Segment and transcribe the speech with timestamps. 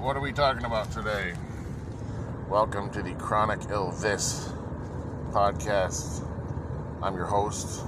[0.00, 1.34] What are we talking about today?
[2.48, 4.50] Welcome to the Chronic Ill This
[5.30, 6.26] podcast.
[7.02, 7.84] I'm your host,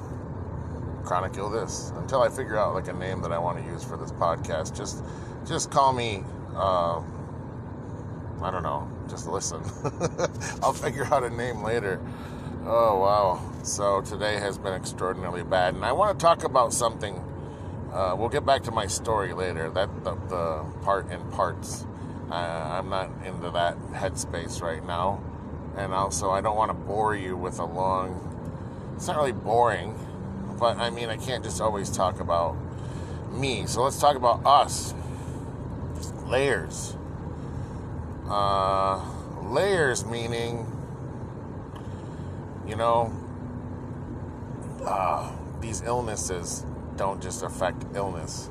[1.05, 1.91] Chronic Ill This.
[1.97, 4.77] Until I figure out like a name that I want to use for this podcast,
[4.77, 5.03] just
[5.47, 6.23] just call me.
[6.55, 7.01] Uh,
[8.43, 8.87] I don't know.
[9.09, 9.63] Just listen.
[10.63, 11.99] I'll figure out a name later.
[12.67, 13.53] Oh wow!
[13.63, 17.17] So today has been extraordinarily bad, and I want to talk about something.
[17.91, 19.71] Uh, we'll get back to my story later.
[19.71, 21.87] That the, the part in parts.
[22.33, 25.23] Uh, I'm not into that headspace right now,
[25.77, 28.95] and also I don't want to bore you with a long.
[28.97, 29.95] It's not really boring,
[30.59, 32.57] but I mean I can't just always talk about
[33.31, 33.67] me.
[33.67, 34.95] So let's talk about us.
[36.25, 36.97] Layers.
[38.27, 39.05] Uh,
[39.43, 40.67] layers meaning,
[42.67, 43.13] you know,
[44.87, 45.31] uh,
[45.61, 46.65] these illnesses
[46.97, 48.49] don't just affect illness.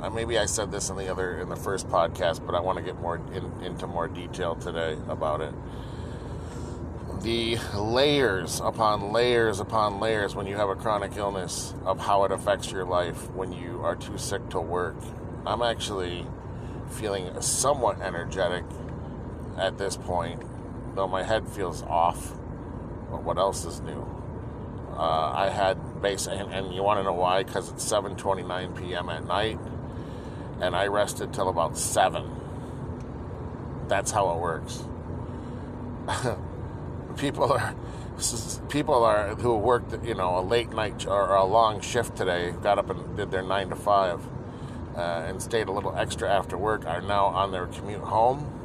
[0.00, 2.78] Uh, maybe I said this in the other in the first podcast, but I want
[2.78, 5.52] to get more in, into more detail today about it.
[7.22, 12.30] The layers upon layers upon layers when you have a chronic illness of how it
[12.30, 14.96] affects your life when you are too sick to work.
[15.44, 16.24] I'm actually
[16.90, 18.64] feeling somewhat energetic
[19.56, 20.42] at this point,
[20.94, 22.34] though my head feels off.
[23.10, 24.06] But what else is new?
[24.96, 27.42] Uh, I had base, and, and you want to know why?
[27.42, 29.08] Because it's 7:29 p.m.
[29.08, 29.58] at night,
[30.60, 32.30] and I rested till about seven.
[33.88, 34.84] That's how it works.
[37.16, 37.74] people are
[38.68, 42.78] people are who worked, you know, a late night or a long shift today, got
[42.78, 44.20] up and did their nine to five,
[44.96, 48.58] uh, and stayed a little extra after work, are now on their commute home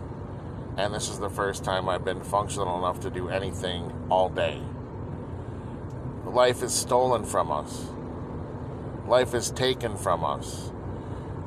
[0.77, 4.59] and this is the first time I've been functional enough to do anything all day.
[6.25, 7.85] Life is stolen from us.
[9.07, 10.71] Life is taken from us.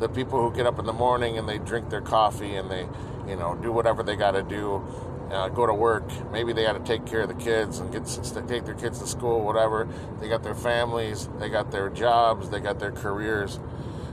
[0.00, 2.86] The people who get up in the morning and they drink their coffee and they,
[3.28, 4.84] you know, do whatever they got to do,
[5.30, 6.04] uh, go to work.
[6.30, 8.06] Maybe they got to take care of the kids and get
[8.48, 9.88] take their kids to school, whatever.
[10.20, 13.58] They got their families, they got their jobs, they got their careers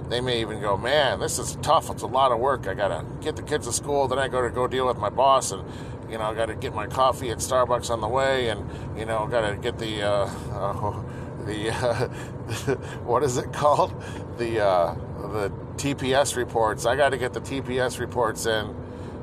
[0.09, 1.89] they may even go, man, this is tough.
[1.89, 2.67] It's a lot of work.
[2.67, 4.07] I gotta get the kids to school.
[4.07, 5.63] Then I got to go deal with my boss, and
[6.09, 9.05] you know, I got to get my coffee at Starbucks on the way, and you
[9.05, 11.03] know, got to get the uh, uh,
[11.45, 12.07] the uh,
[13.05, 13.91] what is it called?
[14.37, 14.95] The uh,
[15.29, 16.85] the TPS reports.
[16.85, 18.75] I got to get the TPS reports in.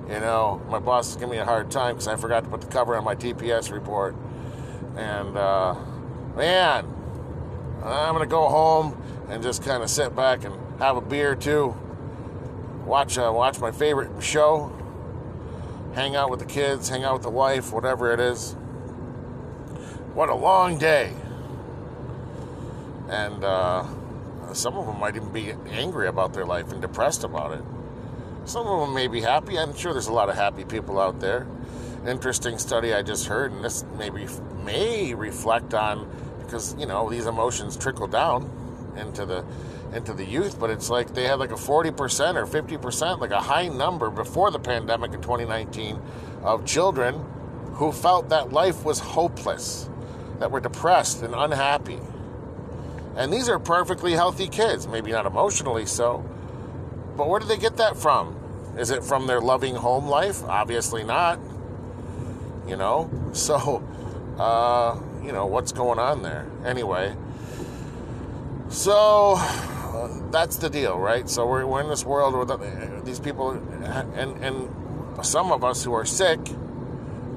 [0.09, 2.61] You know, my boss is giving me a hard time because I forgot to put
[2.61, 4.17] the cover on my TPS report.
[4.97, 5.77] And uh,
[6.37, 6.85] man,
[7.85, 11.77] I'm gonna go home and just kind of sit back and have a beer too,
[12.85, 14.73] watch uh, watch my favorite show,
[15.95, 18.53] hang out with the kids, hang out with the wife, whatever it is.
[20.15, 21.15] What a long day.
[23.09, 23.87] And uh,
[24.57, 27.65] some of them might even be angry about their life and depressed about it.
[28.45, 29.59] Some of them may be happy.
[29.59, 31.47] I'm sure there's a lot of happy people out there.
[32.07, 34.27] Interesting study I just heard, and this maybe
[34.65, 36.11] may reflect on
[36.41, 38.51] because you know these emotions trickle down
[38.97, 39.45] into the
[39.95, 43.41] into the youth, but it's like they had like a 40% or 50%, like a
[43.41, 46.01] high number before the pandemic in 2019
[46.43, 47.15] of children
[47.73, 49.89] who felt that life was hopeless,
[50.39, 51.99] that were depressed and unhappy.
[53.21, 56.25] And these are perfectly healthy kids, maybe not emotionally so,
[57.19, 58.35] but where did they get that from?
[58.79, 60.43] Is it from their loving home life?
[60.45, 61.39] Obviously not.
[62.67, 63.11] You know?
[63.33, 63.85] So,
[64.39, 66.47] uh, you know, what's going on there?
[66.65, 67.15] Anyway,
[68.69, 69.37] so
[70.33, 71.29] that's the deal, right?
[71.31, 75.93] So we're, we're in this world where these people, and and some of us who
[75.93, 76.41] are sick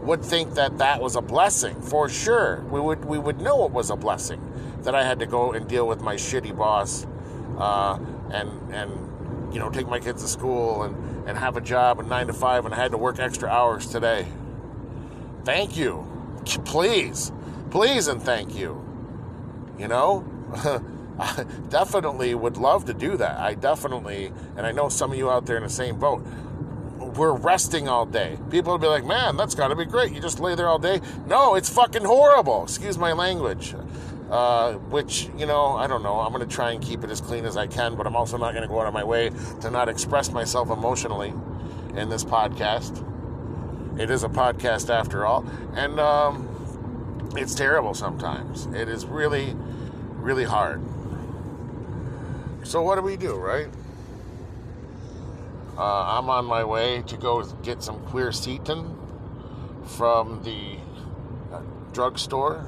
[0.03, 2.61] would think that that was a blessing for sure.
[2.69, 4.41] We would we would know it was a blessing
[4.83, 7.07] that I had to go and deal with my shitty boss,
[7.57, 7.97] uh,
[8.31, 12.07] and and you know take my kids to school and and have a job at
[12.07, 14.27] nine to five, and I had to work extra hours today.
[15.45, 16.05] Thank you,
[16.65, 17.31] please,
[17.71, 18.83] please, and thank you.
[19.77, 20.25] You know.
[21.19, 23.39] I definitely would love to do that.
[23.39, 26.25] I definitely, and I know some of you out there in the same boat.
[27.15, 28.37] We're resting all day.
[28.49, 30.13] People will be like, man, that's got to be great.
[30.13, 30.99] You just lay there all day.
[31.27, 32.63] No, it's fucking horrible.
[32.63, 33.75] Excuse my language.
[34.31, 36.19] Uh, which, you know, I don't know.
[36.19, 38.35] I'm going to try and keep it as clean as I can, but I'm also
[38.37, 39.29] not going to go out of my way
[39.61, 41.33] to not express myself emotionally
[41.95, 43.07] in this podcast.
[43.99, 45.45] It is a podcast after all.
[45.75, 48.65] And um, it's terrible sometimes.
[48.67, 49.55] It is really,
[50.15, 50.81] really hard.
[52.63, 53.67] So what do we do, right?
[55.77, 58.95] Uh, I'm on my way to go get some quercetin
[59.85, 60.77] from the
[61.53, 61.61] uh,
[61.93, 62.65] drugstore.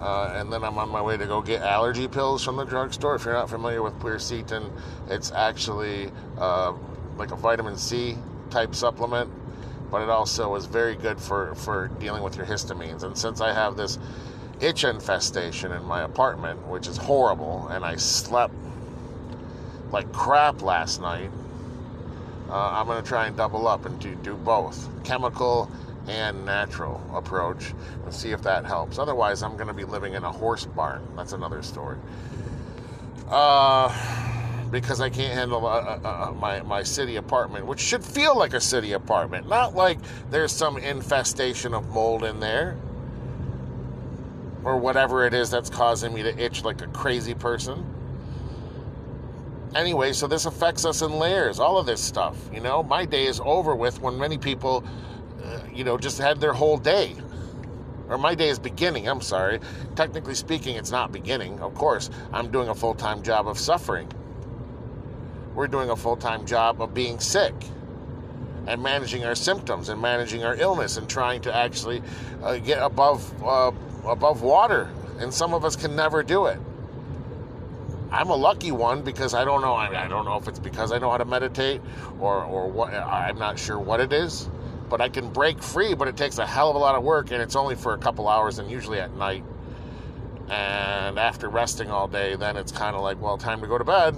[0.00, 3.14] Uh, and then I'm on my way to go get allergy pills from the drugstore.
[3.14, 4.70] If you're not familiar with quercetin,
[5.08, 6.74] it's actually uh,
[7.16, 8.16] like a vitamin C
[8.50, 9.30] type supplement,
[9.90, 13.04] but it also is very good for, for dealing with your histamines.
[13.04, 13.98] And since I have this
[14.60, 18.54] itch infestation in my apartment, which is horrible, and I slept
[19.92, 21.30] like crap last night,
[22.48, 25.70] uh, I'm going to try and double up and do, do both chemical
[26.08, 27.72] and natural approach
[28.04, 28.98] and see if that helps.
[28.98, 31.06] Otherwise, I'm going to be living in a horse barn.
[31.16, 31.96] That's another story.
[33.28, 33.92] Uh,
[34.70, 38.54] because I can't handle uh, uh, uh, my, my city apartment, which should feel like
[38.54, 39.98] a city apartment, not like
[40.30, 42.76] there's some infestation of mold in there
[44.64, 47.84] or whatever it is that's causing me to itch like a crazy person.
[49.74, 52.36] Anyway, so this affects us in layers, all of this stuff.
[52.52, 54.84] You know, my day is over with when many people,
[55.42, 57.14] uh, you know, just had their whole day
[58.08, 59.08] or my day is beginning.
[59.08, 59.60] I'm sorry.
[59.94, 61.60] Technically speaking, it's not beginning.
[61.60, 64.10] Of course, I'm doing a full time job of suffering.
[65.54, 67.54] We're doing a full time job of being sick
[68.66, 72.02] and managing our symptoms and managing our illness and trying to actually
[72.42, 73.72] uh, get above uh,
[74.06, 74.90] above water.
[75.18, 76.60] And some of us can never do it.
[78.10, 79.74] I'm a lucky one because I don't know.
[79.74, 81.80] I, don't know if it's because I know how to meditate
[82.20, 82.94] or or what.
[82.94, 84.48] I'm not sure what it is
[84.88, 87.30] but I can break free, but it takes a hell of a lot of work
[87.30, 89.44] and it's only for a couple hours and usually at night.
[90.48, 93.84] And after resting all day, then it's kind of like, well, time to go to
[93.84, 94.14] bed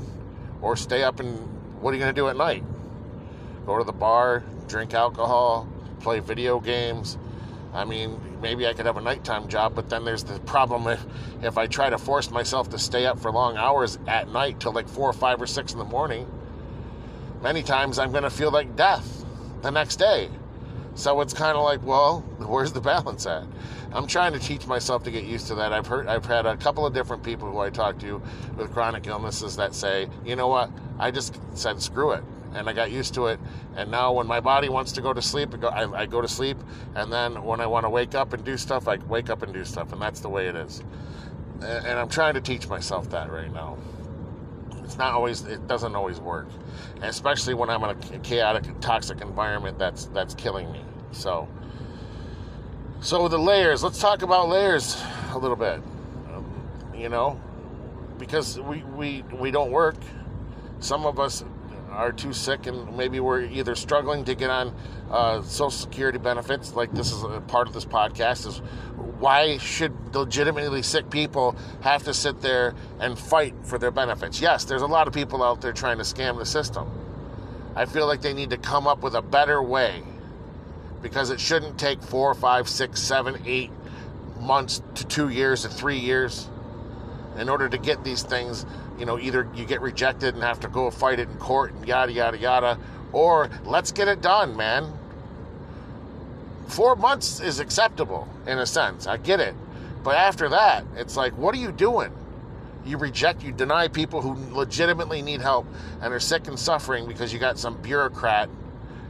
[0.61, 1.39] or stay up and
[1.81, 2.65] what are you going to do at night?
[3.65, 5.69] Go to the bar, drink alcohol,
[6.01, 7.17] play video games.
[7.73, 11.05] I mean, maybe I could have a nighttime job, but then there's the problem if,
[11.43, 14.73] if I try to force myself to stay up for long hours at night till
[14.73, 16.27] like four or five or six in the morning.
[17.43, 19.25] Many times I'm going to feel like death
[19.63, 20.29] the next day.
[20.95, 23.45] So it's kind of like, well, where's the balance at?
[23.93, 25.73] I'm trying to teach myself to get used to that.
[25.73, 28.21] I've heard, I've had a couple of different people who I talk to
[28.57, 30.71] with chronic illnesses that say, you know what?
[30.99, 32.25] I just said screw it,
[32.55, 33.41] and I got used to it.
[33.77, 36.59] And now when my body wants to go to sleep, I go, to sleep.
[36.95, 39.53] And then when I want to wake up and do stuff, I wake up and
[39.53, 40.83] do stuff, and that's the way it is.
[41.61, 43.79] And I'm trying to teach myself that right now.
[44.85, 46.49] It's not always, it doesn't always work,
[47.03, 50.81] especially when I'm in a chaotic, toxic environment that's that's killing me.
[51.13, 51.47] So,
[53.01, 53.83] so the layers.
[53.83, 55.03] Let's talk about layers
[55.33, 55.83] a little bit.
[56.33, 56.51] Um,
[56.97, 57.39] you know,
[58.19, 59.97] because we we we don't work.
[60.81, 61.45] Some of us
[61.91, 64.75] are too sick, and maybe we're either struggling to get on
[65.11, 66.75] uh, Social Security benefits.
[66.75, 68.59] Like this is a part of this podcast is
[69.19, 74.41] why should legitimately sick people have to sit there and fight for their benefits?
[74.41, 76.89] Yes, there's a lot of people out there trying to scam the system.
[77.75, 80.03] I feel like they need to come up with a better way
[81.03, 83.71] because it shouldn't take four, five, six, seven, eight
[84.41, 86.49] months to two years to three years
[87.37, 88.67] in order to get these things.
[88.99, 91.87] You know, either you get rejected and have to go fight it in court and
[91.87, 92.79] yada, yada, yada,
[93.13, 94.93] or let's get it done, man.
[96.67, 99.07] Four months is acceptable in a sense.
[99.07, 99.55] I get it.
[100.03, 102.13] But after that, it's like, what are you doing?
[102.85, 105.67] You reject, you deny people who legitimately need help
[106.01, 108.49] and are sick and suffering because you got some bureaucrat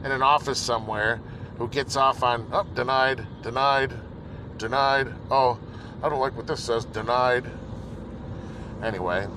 [0.03, 1.21] in an office somewhere
[1.57, 3.93] who gets off on, oh, denied, denied,
[4.57, 5.13] denied.
[5.29, 5.59] Oh,
[6.01, 7.45] I don't like what this says, denied.
[8.81, 9.27] Anyway,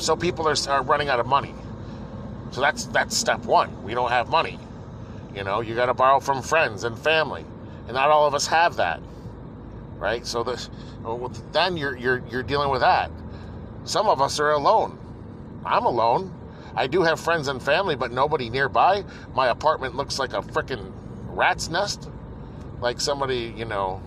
[0.00, 1.54] so people are, are running out of money.
[2.50, 3.82] So that's that's step one.
[3.84, 4.58] We don't have money.
[5.34, 7.44] You know, you got to borrow from friends and family,
[7.86, 9.00] and not all of us have that,
[9.96, 10.26] right?
[10.26, 10.68] So this,
[11.04, 13.10] oh, then you're you're you're dealing with that.
[13.84, 14.98] Some of us are alone.
[15.64, 16.34] I'm alone.
[16.74, 19.04] I do have friends and family, but nobody nearby.
[19.34, 20.92] My apartment looks like a freaking
[21.28, 22.08] rat's nest,
[22.80, 24.02] like somebody, you know.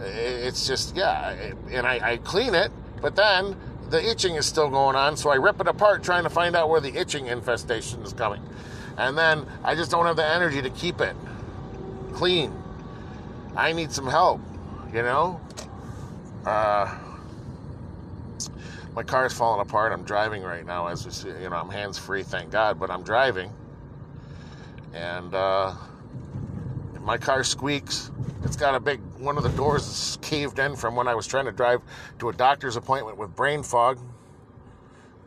[0.00, 3.56] It's just yeah, and I, I clean it, but then
[3.90, 6.68] the itching is still going on, so I rip it apart trying to find out
[6.68, 8.42] where the itching infestation is coming.
[8.96, 11.16] And then I just don't have the energy to keep it
[12.12, 12.52] clean.
[13.56, 14.40] I need some help,
[14.92, 15.40] you know?
[16.44, 16.98] Uh,
[18.94, 19.92] my car is falling apart.
[19.92, 22.90] I'm driving right now as we see, you know, I'm hands free, thank God, but
[22.90, 23.52] I'm driving.
[24.92, 25.74] And uh,
[27.02, 28.10] my car squeaks.
[28.44, 31.26] It's got a big one of the doors is caved in from when I was
[31.26, 31.82] trying to drive
[32.18, 33.98] to a doctor's appointment with brain fog,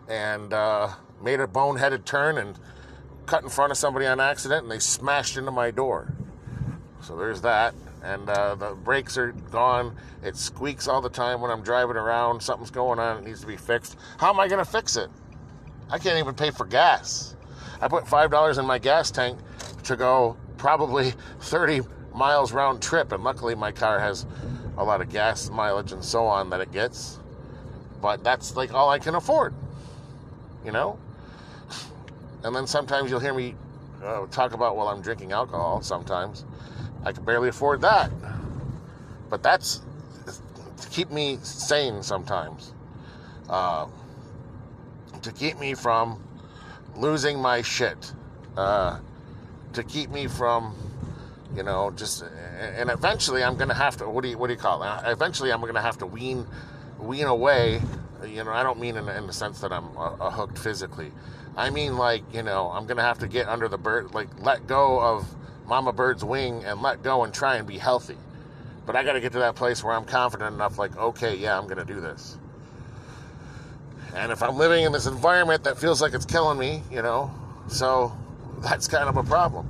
[0.07, 0.89] and uh,
[1.21, 2.57] made a boneheaded turn and
[3.25, 6.13] cut in front of somebody on accident, and they smashed into my door.
[7.01, 7.73] So there's that.
[8.03, 9.95] And uh, the brakes are gone.
[10.23, 12.41] It squeaks all the time when I'm driving around.
[12.41, 13.19] Something's going on.
[13.19, 13.95] It needs to be fixed.
[14.17, 15.09] How am I going to fix it?
[15.89, 17.35] I can't even pay for gas.
[17.79, 19.39] I put $5 in my gas tank
[19.83, 21.81] to go probably 30
[22.13, 23.11] miles round trip.
[23.11, 24.27] And luckily, my car has
[24.77, 27.17] a lot of gas mileage and so on that it gets.
[27.99, 29.55] But that's like all I can afford,
[30.63, 30.99] you know?
[32.43, 33.55] And then sometimes you'll hear me
[34.03, 36.45] uh, talk about, well, I'm drinking alcohol sometimes.
[37.03, 38.11] I can barely afford that.
[39.31, 39.81] But that's
[40.79, 42.73] to keep me sane sometimes.
[43.49, 43.87] Uh,
[45.23, 46.23] to keep me from
[46.95, 48.13] losing my shit.
[48.55, 48.99] Uh,
[49.73, 50.75] to keep me from,
[51.55, 52.23] you know, just
[52.59, 54.09] and eventually I'm gonna have to.
[54.09, 54.89] What do you what do you call it?
[55.05, 56.45] Eventually I'm gonna have to wean
[56.99, 57.81] wean away.
[58.25, 61.11] You know, I don't mean in, in the sense that I'm uh, hooked physically.
[61.57, 64.67] I mean like you know I'm gonna have to get under the bird, like let
[64.67, 65.27] go of
[65.67, 68.17] Mama Bird's wing and let go and try and be healthy.
[68.85, 71.57] But I got to get to that place where I'm confident enough, like, okay, yeah,
[71.57, 72.37] I'm gonna do this.
[74.15, 77.31] And if I'm living in this environment that feels like it's killing me, you know,
[77.67, 78.11] so
[78.69, 79.69] that's kind of a problem.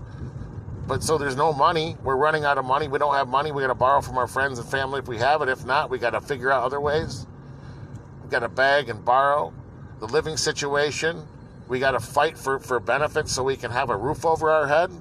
[0.87, 1.95] But so there's no money.
[2.03, 2.87] We're running out of money.
[2.87, 3.51] We don't have money.
[3.51, 5.47] We got to borrow from our friends and family if we have it.
[5.47, 7.25] If not, we got to figure out other ways.
[8.23, 9.53] We got to beg and borrow.
[9.99, 11.25] The living situation,
[11.67, 14.67] we got to fight for, for benefits so we can have a roof over our
[14.67, 14.91] head.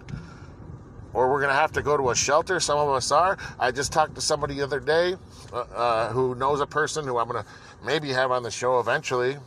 [1.13, 2.61] Or we're going to have to go to a shelter.
[2.61, 3.37] Some of us are.
[3.59, 5.17] I just talked to somebody the other day
[5.53, 7.51] uh, uh, who knows a person who I'm going to
[7.85, 9.39] maybe have on the show eventually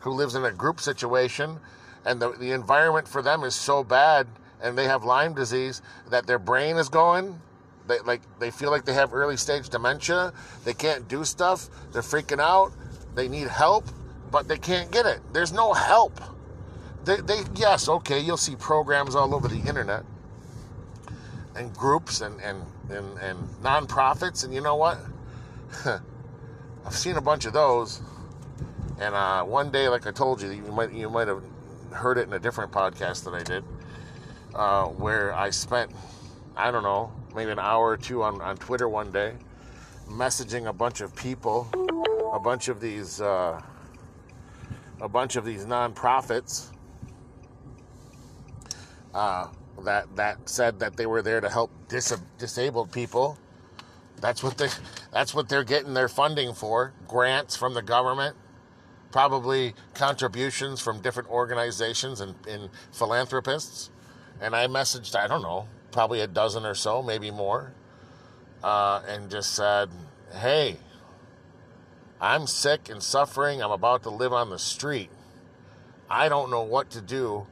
[0.00, 1.60] who lives in a group situation
[2.04, 4.26] and the, the environment for them is so bad
[4.62, 7.40] and they have Lyme disease that their brain is going.
[7.86, 10.32] They like they feel like they have early stage dementia.
[10.64, 11.68] They can't do stuff.
[11.92, 12.72] They're freaking out.
[13.14, 13.84] They need help,
[14.30, 15.20] but they can't get it.
[15.32, 16.18] There's no help.
[17.04, 20.04] They, they yes, okay, you'll see programs all over the internet
[21.54, 24.98] and groups and and and, and nonprofits, and you know what?
[26.86, 28.00] I've seen a bunch of those.
[28.98, 31.42] And uh, one day, like I told you, you might you might have
[31.94, 33.64] heard it in a different podcast that I did,
[34.54, 35.90] uh, where I spent,
[36.56, 39.34] I don't know, maybe an hour or two on, on Twitter one day,
[40.08, 41.68] messaging a bunch of people,
[42.32, 43.60] a bunch of these, uh,
[45.00, 46.70] a bunch of these nonprofits
[49.14, 49.46] uh,
[49.84, 53.38] that that said that they were there to help dis- disabled people.
[54.20, 54.68] That's what they,
[55.12, 56.92] that's what they're getting their funding for.
[57.06, 58.36] Grants from the government
[59.14, 63.88] probably contributions from different organizations and, and philanthropists.
[64.40, 67.72] And I messaged, I don't know, probably a dozen or so, maybe more,
[68.64, 69.88] uh, and just said,
[70.32, 70.78] hey,
[72.20, 73.62] I'm sick and suffering.
[73.62, 75.12] I'm about to live on the street.
[76.10, 77.46] I don't know what to do.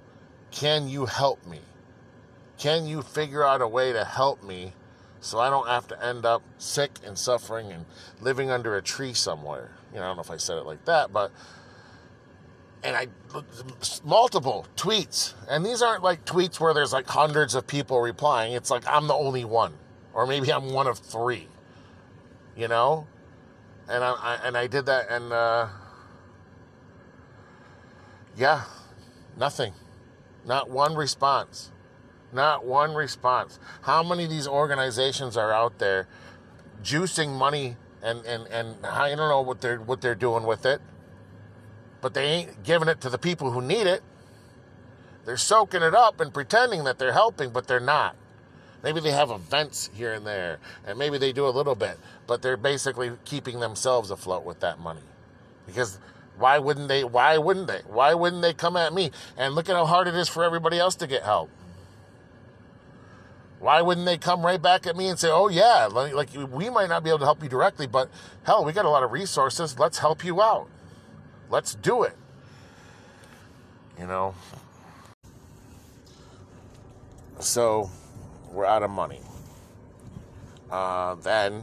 [0.50, 1.60] Can you help me?
[2.58, 4.72] Can you figure out a way to help me
[5.20, 7.86] so I don't have to end up sick and suffering and
[8.20, 9.70] living under a tree somewhere?
[9.92, 11.32] You know, I don't know if I said it like that, but
[12.82, 13.06] and I
[14.04, 18.54] multiple tweets, and these aren't like tweets where there's like hundreds of people replying.
[18.54, 19.74] It's like I'm the only one,
[20.14, 21.48] or maybe I'm one of three.
[22.56, 23.06] You know,
[23.88, 25.68] and I, I and I did that, and uh,
[28.36, 28.64] yeah,
[29.36, 29.74] nothing,
[30.44, 31.70] not one response,
[32.32, 33.58] not one response.
[33.82, 36.08] How many of these organizations are out there
[36.82, 40.80] juicing money and and and I don't know what they're what they're doing with it,
[42.00, 44.02] but they ain't giving it to the people who need it.
[45.24, 48.16] They're soaking it up and pretending that they're helping, but they're not.
[48.82, 52.42] Maybe they have events here and there, and maybe they do a little bit, but
[52.42, 55.02] they're basically keeping themselves afloat with that money.
[55.66, 56.00] Because
[56.36, 57.04] why wouldn't they?
[57.04, 57.82] Why wouldn't they?
[57.86, 59.12] Why wouldn't they come at me?
[59.36, 61.50] And look at how hard it is for everybody else to get help.
[63.62, 66.88] Why wouldn't they come right back at me and say, "Oh yeah, like we might
[66.88, 68.10] not be able to help you directly, but
[68.42, 69.78] hell, we got a lot of resources.
[69.78, 70.68] Let's help you out.
[71.48, 72.16] Let's do it."
[74.00, 74.34] You know.
[77.38, 77.88] So,
[78.50, 79.20] we're out of money.
[80.68, 81.62] Uh, then,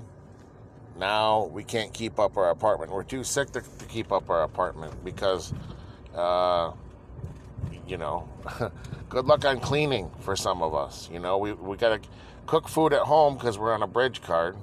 [0.98, 2.94] now we can't keep up our apartment.
[2.94, 5.53] We're too sick to, to keep up our apartment because,
[6.15, 6.72] uh,
[7.89, 8.29] you know.
[9.10, 11.10] good luck on cleaning for some of us.
[11.12, 12.10] You know, we, we got to
[12.46, 14.55] cook food at home because we're on a bridge card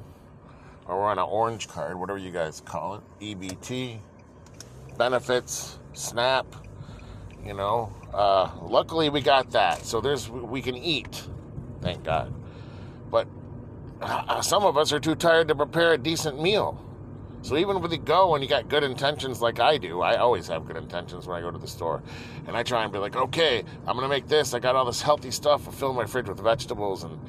[0.87, 3.03] or we're on an orange card, whatever you guys call it.
[3.21, 3.99] EBT,
[4.97, 6.47] benefits, SNAP.
[7.45, 11.29] You know, uh, luckily we got that, so there's we can eat,
[11.81, 12.35] thank God.
[13.09, 13.29] But
[14.01, 16.83] uh, some of us are too tired to prepare a decent meal.
[17.47, 20.49] So even when you go and you got good intentions like I do, I always
[20.49, 22.03] have good intentions when I go to the store.
[22.49, 24.53] And I try and be like, okay, I'm going to make this.
[24.53, 25.69] I got all this healthy stuff.
[25.69, 27.21] I fill my fridge with vegetables and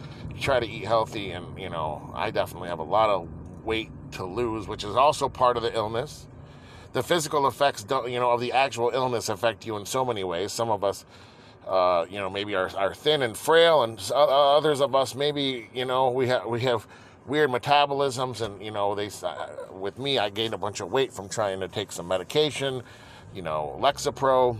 [0.41, 1.29] try to eat healthy.
[1.33, 3.29] And, you know, I definitely have a lot of
[3.63, 6.25] weight to lose, which is also part of the illness.
[6.93, 10.24] The physical effects, don't, you know, of the actual illness affect you in so many
[10.24, 10.51] ways.
[10.51, 11.05] Some of us,
[11.67, 15.86] uh, you know, maybe are, are thin and frail, and others of us maybe, you
[15.86, 16.88] know, we have we have
[17.27, 21.13] weird metabolisms and you know they uh, with me i gained a bunch of weight
[21.13, 22.84] from trying to take some medication
[23.36, 24.57] you know lexapro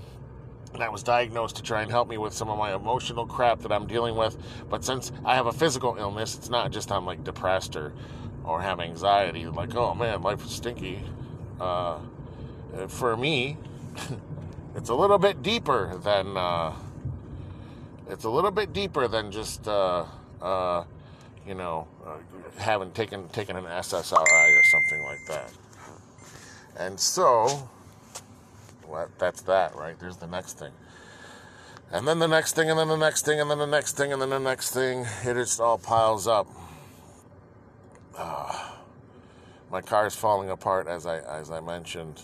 [0.74, 3.59] And I was diagnosed to try and help me with some of my emotional crap
[3.62, 4.38] that I'm dealing with.
[4.69, 7.93] But since I have a physical illness, it's not just I'm like depressed or,
[8.43, 9.47] or have anxiety.
[9.47, 11.03] Like, oh man, life is stinky.
[11.59, 12.00] Uh,
[12.88, 13.57] for me,
[14.75, 16.74] it's a little bit deeper than uh,
[18.09, 20.05] it's a little bit deeper than just uh,
[20.41, 20.83] uh,
[21.48, 22.18] you know uh,
[22.58, 25.51] having taken taken an SSRI or something like that.
[26.80, 27.70] And so,
[28.88, 30.00] well, that's that, right?
[30.00, 30.72] There's the next thing.
[31.92, 34.12] And then the next thing, and then the next thing, and then the next thing,
[34.12, 35.06] and then the next thing.
[35.24, 36.48] It just all piles up.
[38.16, 38.72] Uh,
[39.72, 42.22] my car is falling apart, as I as I mentioned.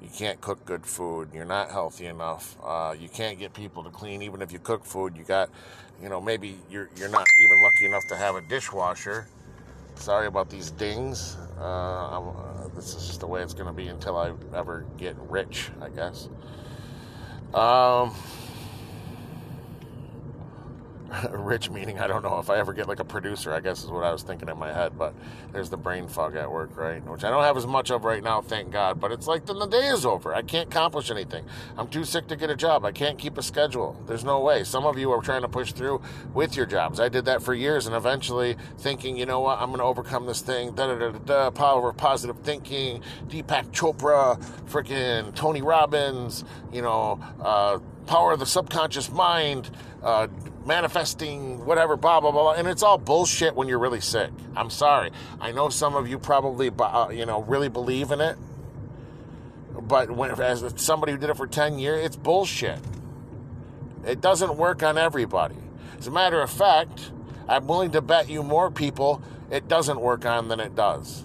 [0.00, 1.30] You can't cook good food.
[1.34, 2.56] You're not healthy enough.
[2.62, 5.16] Uh, you can't get people to clean, even if you cook food.
[5.16, 5.50] You got,
[6.00, 9.26] you know, maybe you're you're not even lucky enough to have a dishwasher.
[9.96, 11.36] Sorry about these dings.
[11.58, 15.16] Uh, uh, this is just the way it's going to be until I ever get
[15.28, 16.28] rich, I guess.
[17.52, 18.14] Um,
[21.30, 23.90] rich meaning I don't know if I ever get like a producer, I guess is
[23.90, 24.98] what I was thinking in my head.
[24.98, 25.14] But
[25.52, 27.04] there's the brain fog at work, right?
[27.06, 29.00] Which I don't have as much of right now, thank God.
[29.00, 30.34] But it's like then the day is over.
[30.34, 31.44] I can't accomplish anything.
[31.76, 32.84] I'm too sick to get a job.
[32.84, 33.96] I can't keep a schedule.
[34.06, 34.64] There's no way.
[34.64, 36.02] Some of you are trying to push through
[36.34, 37.00] with your jobs.
[37.00, 40.26] I did that for years and eventually thinking, you know what, I'm going to overcome
[40.26, 40.72] this thing.
[40.74, 41.50] Da da da da da.
[41.50, 43.02] Power of positive thinking.
[43.28, 44.38] Deepak Chopra,
[44.70, 49.70] freaking Tony Robbins, you know, uh, power of the subconscious mind.
[50.02, 50.28] Uh,
[50.68, 54.30] manifesting whatever, blah, blah, blah, And it's all bullshit when you're really sick.
[54.54, 55.10] I'm sorry.
[55.40, 58.36] I know some of you probably, uh, you know, really believe in it.
[59.80, 62.78] But when, as somebody who did it for 10 years, it's bullshit.
[64.06, 65.56] It doesn't work on everybody.
[65.98, 67.12] As a matter of fact,
[67.48, 71.24] I'm willing to bet you more people it doesn't work on than it does.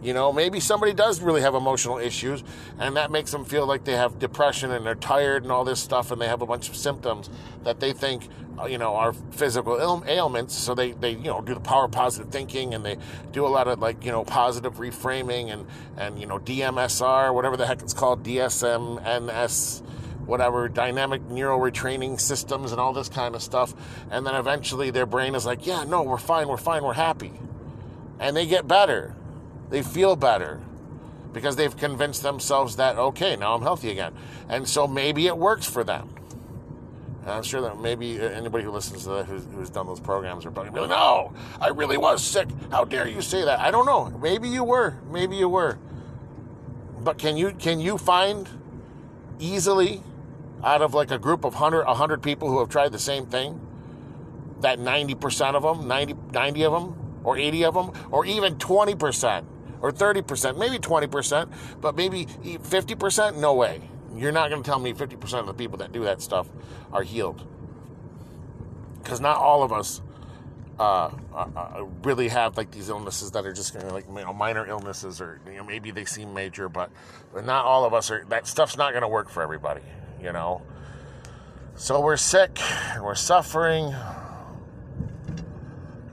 [0.00, 2.44] You know, maybe somebody does really have emotional issues,
[2.78, 5.80] and that makes them feel like they have depression and they're tired and all this
[5.80, 7.28] stuff, and they have a bunch of symptoms
[7.64, 8.28] that they think,
[8.60, 10.54] uh, you know, are physical ailments.
[10.54, 12.96] So they, they, you know, do the power positive thinking and they
[13.32, 17.56] do a lot of like, you know, positive reframing and, and, you know, DMSR, whatever
[17.56, 19.82] the heck it's called, DSM, NS,
[20.26, 23.74] whatever, dynamic neural retraining systems and all this kind of stuff.
[24.10, 27.32] And then eventually their brain is like, yeah, no, we're fine, we're fine, we're happy.
[28.20, 29.14] And they get better
[29.70, 30.60] they feel better
[31.32, 34.14] because they've convinced themselves that, okay, now I'm healthy again.
[34.48, 36.14] And so maybe it works for them.
[37.22, 40.00] And I'm sure that maybe uh, anybody who listens to that who's, who's done those
[40.00, 42.48] programs are probably like, no, I really was sick.
[42.70, 43.60] How dare you say that?
[43.60, 44.08] I don't know.
[44.18, 44.96] Maybe you were.
[45.10, 45.78] Maybe you were.
[47.00, 48.48] But can you can you find
[49.38, 50.02] easily
[50.64, 53.60] out of like a group of 100, 100 people who have tried the same thing
[54.60, 59.44] that 90% of them, 90, 90 of them, or 80 of them, or even 20%?
[59.80, 63.36] Or 30%, maybe 20%, but maybe 50%?
[63.36, 63.80] No way.
[64.14, 66.48] You're not going to tell me 50% of the people that do that stuff
[66.92, 67.46] are healed.
[69.02, 70.02] Because not all of us
[70.78, 74.32] uh, uh, uh, really have like these illnesses that are just to like you know,
[74.32, 76.90] minor illnesses or you know maybe they seem major, but
[77.32, 78.24] but not all of us are.
[78.28, 79.82] That stuff's not going to work for everybody,
[80.22, 80.62] you know.
[81.74, 82.60] So we're sick
[83.00, 83.92] we're suffering,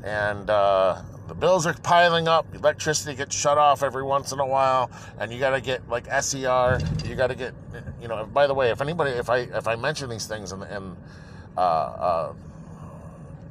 [0.03, 2.53] and uh, the bills are piling up.
[2.53, 6.05] Electricity gets shut off every once in a while, and you got to get like
[6.21, 6.79] SER.
[7.05, 7.53] You got to get,
[8.01, 8.25] you know.
[8.25, 10.95] By the way, if anybody, if I if I mention these things in in
[11.57, 12.33] uh, uh,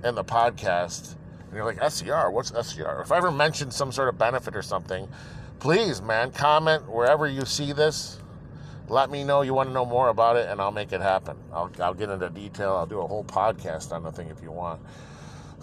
[0.04, 3.00] in the podcast, and you're like SER, what's SER?
[3.02, 5.08] If I ever mention some sort of benefit or something,
[5.58, 8.18] please, man, comment wherever you see this.
[8.86, 11.38] Let me know you want to know more about it, and I'll make it happen.
[11.50, 12.74] I'll, I'll get into detail.
[12.74, 14.78] I'll do a whole podcast on the thing if you want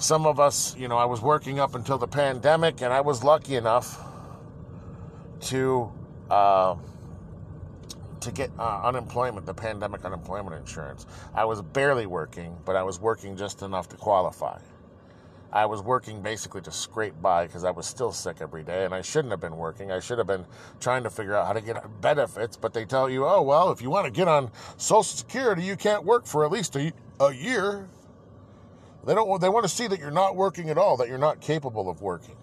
[0.02, 3.24] some of us, you know, I was working up until the pandemic, and I was
[3.24, 4.00] lucky enough
[5.42, 5.92] to
[6.30, 6.76] uh,
[8.20, 11.06] to get uh, unemployment, the pandemic unemployment insurance.
[11.36, 14.60] I was barely working, but I was working just enough to qualify.
[15.54, 18.96] I was working basically to scrape by because I was still sick every day, and
[18.96, 19.92] I shouldn't have been working.
[19.92, 20.46] I should have been
[20.80, 23.82] trying to figure out how to get benefits, but they tell you, oh well, if
[23.82, 27.34] you want to get on Social Security, you can't work for at least a, a
[27.34, 27.88] year.
[29.06, 29.42] They don't.
[29.42, 32.02] They want to see that you're not working at all, that you're not capable of
[32.02, 32.38] working.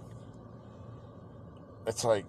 [1.86, 2.26] It's like,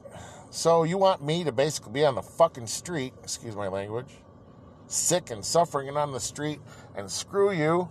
[0.51, 3.13] so you want me to basically be on the fucking street?
[3.23, 4.09] Excuse my language.
[4.87, 6.59] Sick and suffering and on the street,
[6.95, 7.89] and screw you.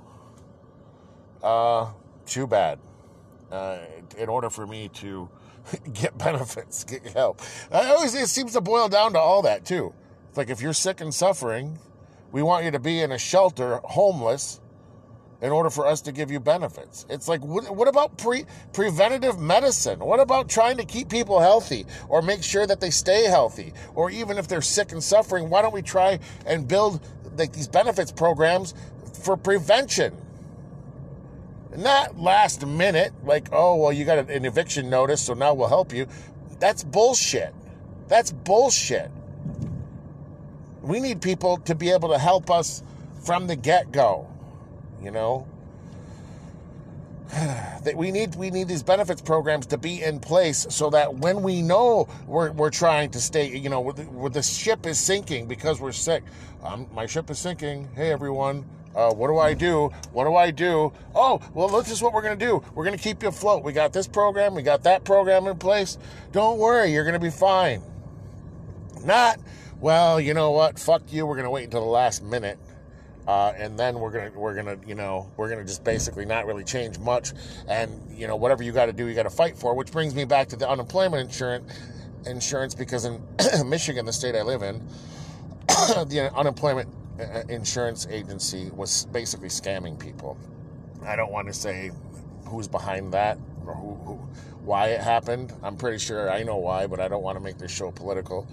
[1.42, 1.90] Uh,
[2.26, 2.78] too bad.
[3.50, 3.78] Uh,
[4.16, 5.28] in order for me to
[5.92, 7.40] get benefits, get help.
[7.72, 9.92] I always it seems to boil down to all that too.
[10.28, 11.78] It's like if you're sick and suffering,
[12.30, 14.60] we want you to be in a shelter, homeless,
[15.40, 17.06] in order for us to give you benefits.
[17.08, 20.00] It's like, what, what about pre, preventative medicine?
[20.00, 23.72] What about trying to keep people healthy or make sure that they stay healthy?
[23.94, 27.00] Or even if they're sick and suffering, why don't we try and build
[27.36, 28.74] like these benefits programs
[29.22, 30.16] for prevention.
[31.76, 35.92] Not last minute, like, oh, well, you got an eviction notice, so now we'll help
[35.92, 36.06] you.
[36.58, 37.54] That's bullshit.
[38.08, 39.10] That's bullshit.
[40.82, 42.82] We need people to be able to help us
[43.22, 44.26] from the get go,
[45.02, 45.46] you know?
[47.32, 51.42] that we need we need these benefits programs to be in place so that when
[51.42, 55.78] we know we're, we're trying to stay you know where the ship is sinking because
[55.78, 56.22] we're sick
[56.64, 59.90] um, my ship is sinking hey everyone uh, what do I do?
[60.12, 60.92] What do I do?
[61.14, 62.64] Oh, well, this is what we're going to do.
[62.74, 63.62] We're going to keep you afloat.
[63.62, 65.98] We got this program, we got that program in place.
[66.32, 67.80] Don't worry, you're going to be fine.
[69.04, 69.38] Not,
[69.80, 70.80] well, you know what?
[70.80, 71.26] Fuck you.
[71.26, 72.58] We're going to wait until the last minute.
[73.28, 76.64] Uh, and then we're gonna we're gonna you know we're gonna just basically not really
[76.64, 77.32] change much,
[77.68, 79.74] and you know whatever you got to do, you got to fight for.
[79.74, 81.70] Which brings me back to the unemployment insurance
[82.24, 83.20] insurance because in
[83.66, 84.78] Michigan, the state I live in,
[85.68, 86.88] the unemployment
[87.20, 90.38] uh, insurance agency was basically scamming people.
[91.04, 91.90] I don't want to say
[92.46, 94.14] who's behind that or who, who,
[94.64, 95.52] why it happened.
[95.62, 98.48] I'm pretty sure I know why, but I don't want to make this show political.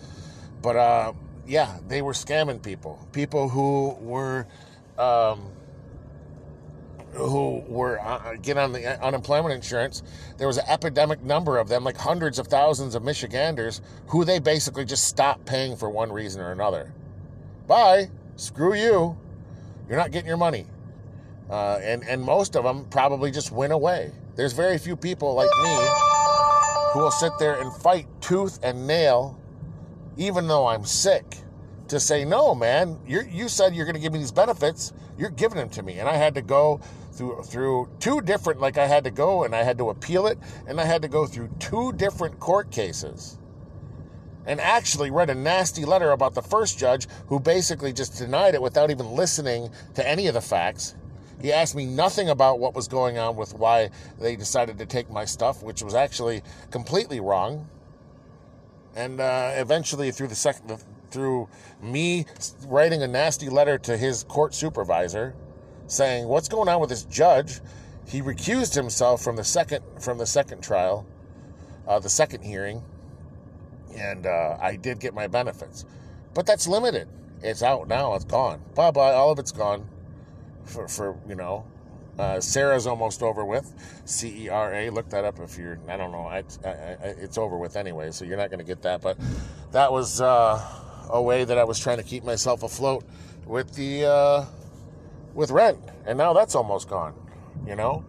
[0.61, 1.13] But uh,
[1.47, 2.99] yeah, they were scamming people.
[3.13, 4.47] People who were
[4.97, 5.49] um,
[7.13, 10.03] who were uh, get on the unemployment insurance.
[10.37, 14.39] There was an epidemic number of them, like hundreds of thousands of Michiganders, who they
[14.39, 16.93] basically just stopped paying for one reason or another.
[17.67, 19.17] Bye screw you.
[19.87, 20.65] You're not getting your money.
[21.49, 24.11] Uh, and, and most of them probably just went away.
[24.35, 25.75] There's very few people like me
[26.93, 29.39] who will sit there and fight tooth and nail,
[30.17, 31.37] even though I'm sick,
[31.87, 34.93] to say, no, man, you said you're going to give me these benefits.
[35.17, 35.99] You're giving them to me.
[35.99, 39.55] And I had to go through, through two different, like I had to go and
[39.55, 43.37] I had to appeal it, and I had to go through two different court cases
[44.45, 48.61] and actually read a nasty letter about the first judge who basically just denied it
[48.61, 50.95] without even listening to any of the facts.
[51.41, 55.09] He asked me nothing about what was going on with why they decided to take
[55.09, 57.67] my stuff, which was actually completely wrong.
[58.95, 60.81] And uh, eventually, through the second,
[61.15, 61.47] through
[61.81, 62.25] me
[62.67, 65.33] writing a nasty letter to his court supervisor,
[65.87, 67.61] saying what's going on with this judge,
[68.05, 71.07] he recused himself from the second from the second trial,
[71.87, 72.83] uh, the second hearing,
[73.95, 75.85] and uh, I did get my benefits.
[76.33, 77.07] But that's limited.
[77.41, 78.13] It's out now.
[78.15, 78.61] It's gone.
[78.75, 79.13] Bye bye.
[79.13, 79.87] All of it's gone.
[80.65, 81.65] For for you know,
[82.19, 83.73] uh, CERA's almost over with.
[84.05, 84.89] C E R A.
[84.89, 85.79] Look that up if you're.
[85.87, 86.27] I don't know.
[86.27, 89.01] I, I, I, it's over with anyway, so you're not going to get that.
[89.01, 89.17] But
[89.71, 90.61] that was uh,
[91.09, 93.03] a way that I was trying to keep myself afloat
[93.45, 94.45] with the uh,
[95.33, 97.13] with rent, and now that's almost gone.
[97.65, 98.05] You know,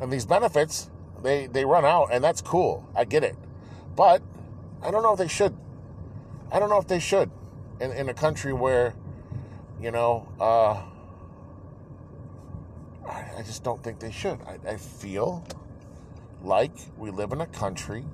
[0.00, 0.90] and these benefits
[1.22, 2.88] they they run out, and that's cool.
[2.94, 3.36] I get it,
[3.96, 4.22] but
[4.82, 5.56] I don't know if they should.
[6.50, 7.30] I don't know if they should
[7.80, 8.94] in, in a country where,
[9.80, 10.82] you know, uh,
[13.06, 14.38] I, just don't think they should.
[14.46, 15.44] I, I feel
[16.42, 18.04] like we live in a country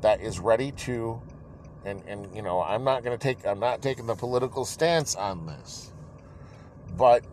[0.00, 1.20] that is ready to,
[1.86, 5.14] and, and you know, I'm not going to take, I'm not taking the political stance
[5.14, 5.92] on this,
[6.96, 7.24] but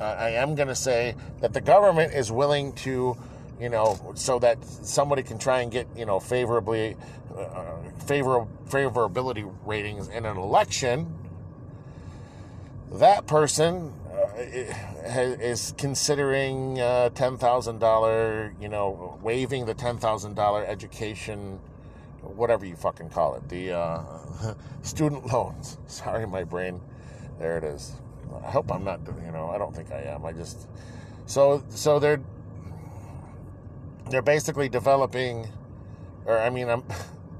[0.00, 3.16] I am going to say that the government is willing to
[3.62, 6.96] you know, so that somebody can try and get, you know, favorably,
[7.38, 7.76] uh,
[8.06, 11.14] favor, favorability ratings in an election,
[12.94, 21.60] that person uh, is considering uh, $10,000, you know, waiving the $10,000 education,
[22.22, 24.02] whatever you fucking call it, the uh,
[24.82, 25.78] student loans.
[25.86, 26.80] Sorry, my brain.
[27.38, 27.92] There it is.
[28.44, 30.24] I hope I'm not, you know, I don't think I am.
[30.24, 30.68] I just,
[31.26, 32.20] so, so they're,
[34.10, 35.48] they're basically developing,
[36.24, 36.82] or I mean, I'm,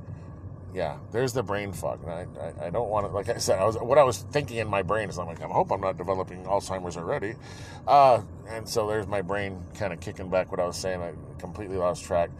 [0.75, 2.07] yeah, there's the brain fog.
[2.07, 4.59] I, I, I, don't want to, like I said, I was what I was thinking
[4.59, 7.35] in my brain is I'm like, I hope I'm not developing Alzheimer's already.
[7.87, 11.01] Uh, and so there's my brain kind of kicking back what I was saying.
[11.01, 12.31] I completely lost track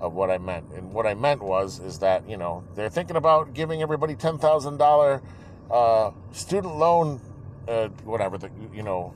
[0.00, 0.66] of what I meant.
[0.74, 5.22] And what I meant was, is that, you know, they're thinking about giving everybody $10,000
[5.70, 7.20] uh, student loan,
[7.68, 9.14] uh, whatever, the, you know,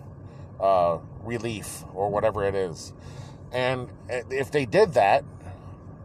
[0.60, 2.92] uh, relief or whatever it is.
[3.50, 5.24] And if they did that,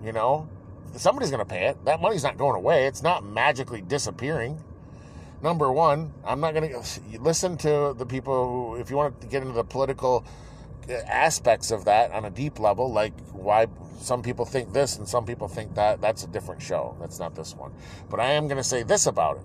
[0.03, 0.47] you know,
[0.95, 1.83] somebody's going to pay it.
[1.85, 2.87] That money's not going away.
[2.87, 4.63] It's not magically disappearing.
[5.41, 9.27] Number one, I'm not going to listen to the people who, if you want to
[9.27, 10.25] get into the political
[10.89, 13.67] aspects of that on a deep level, like why
[13.99, 16.95] some people think this and some people think that, that's a different show.
[16.99, 17.71] That's not this one.
[18.09, 19.43] But I am going to say this about it.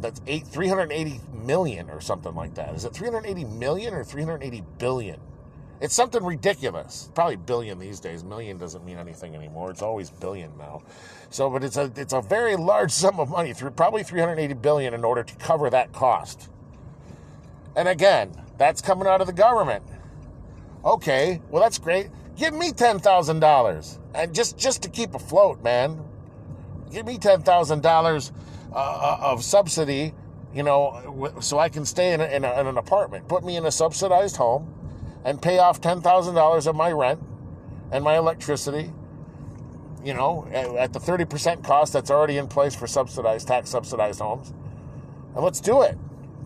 [0.00, 2.74] That's eight, 380 million or something like that.
[2.74, 5.20] Is it 380 million or 380 billion?
[5.80, 7.10] It's something ridiculous.
[7.14, 8.24] Probably billion these days.
[8.24, 9.70] Million doesn't mean anything anymore.
[9.70, 10.82] It's always billion now.
[11.30, 13.52] So, but it's a it's a very large sum of money.
[13.52, 16.48] Through probably 380 billion in order to cover that cost.
[17.74, 19.84] And again, that's coming out of the government.
[20.84, 22.08] Okay, well that's great.
[22.36, 26.04] Give me ten thousand dollars, and just just to keep afloat, man.
[26.92, 28.32] Give me ten thousand uh, dollars
[28.72, 30.12] of subsidy,
[30.54, 33.26] you know, so I can stay in, a, in, a, in an apartment.
[33.26, 34.72] Put me in a subsidized home,
[35.24, 37.20] and pay off ten thousand dollars of my rent
[37.90, 38.92] and my electricity.
[40.04, 44.20] You know, at the thirty percent cost that's already in place for subsidized tax subsidized
[44.20, 44.52] homes,
[45.34, 45.96] and let's do it.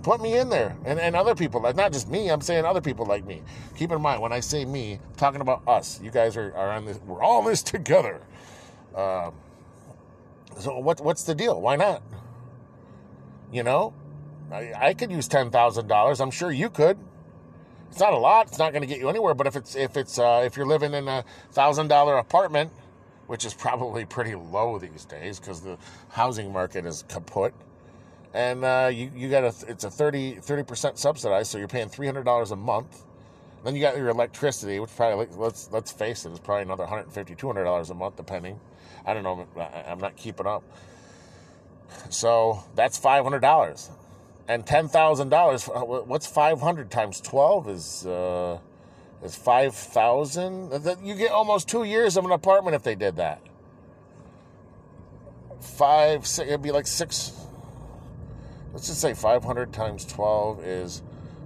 [0.03, 2.81] Put me in there and, and other people, like not just me, I'm saying other
[2.81, 3.43] people like me.
[3.77, 6.01] Keep in mind, when I say me, I'm talking about us.
[6.03, 8.21] You guys are, are on this, we're all this together.
[8.95, 9.31] Uh,
[10.59, 11.61] so what, what's the deal?
[11.61, 12.03] Why not?
[13.53, 13.93] You know,
[14.51, 16.21] I, I could use $10,000.
[16.21, 16.99] I'm sure you could.
[17.91, 18.47] It's not a lot.
[18.49, 19.35] It's not going to get you anywhere.
[19.35, 22.71] But if it's, if it's, uh, if you're living in a thousand dollar apartment,
[23.27, 25.77] which is probably pretty low these days because the
[26.09, 27.53] housing market is kaput
[28.33, 32.07] and uh, you you got a it's a 30 percent subsidized, so you're paying three
[32.07, 33.03] hundred dollars a month.
[33.65, 37.35] Then you got your electricity, which probably let's let's face it, is probably another 150
[37.35, 38.59] 200 dollars a month, depending.
[39.05, 39.47] I don't know.
[39.87, 40.63] I'm not keeping up.
[42.09, 43.91] So that's five hundred dollars,
[44.49, 45.65] and ten thousand dollars.
[45.65, 48.59] What's five hundred times twelve is uh,
[49.25, 50.73] is five thousand.
[51.03, 53.41] You get almost two years of an apartment if they did that.
[55.61, 57.33] Five, six, it'd be like six
[58.73, 61.03] let's just say 500 times 12 is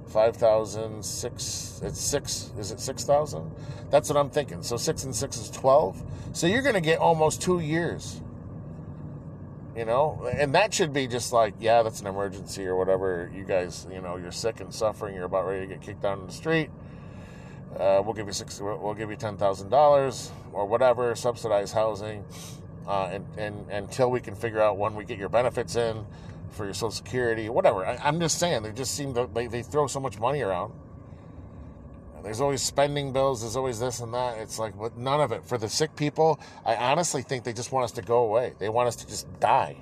[0.08, 3.50] 5,000, 6, it's 6, is it 6,000?
[3.90, 4.62] That's what I'm thinking.
[4.62, 6.02] So 6 and 6 is 12.
[6.32, 8.20] So you're going to get almost two years.
[9.76, 13.28] You know, and that should be just like, yeah, that's an emergency or whatever.
[13.34, 15.16] You guys, you know, you're sick and suffering.
[15.16, 16.70] You're about ready to get kicked out in the street.
[17.76, 18.60] Uh, we'll give you six.
[18.60, 22.24] We'll give you ten thousand dollars or whatever, subsidized housing,
[22.86, 26.06] uh, and, and until we can figure out when we get your benefits in,
[26.50, 27.84] for your Social Security, whatever.
[27.84, 30.72] I, am just saying, they just seem to they, they throw so much money around.
[32.24, 33.42] There's always spending bills.
[33.42, 34.38] There's always this and that.
[34.38, 36.40] It's like, but none of it for the sick people.
[36.64, 38.54] I honestly think they just want us to go away.
[38.58, 39.76] They want us to just die.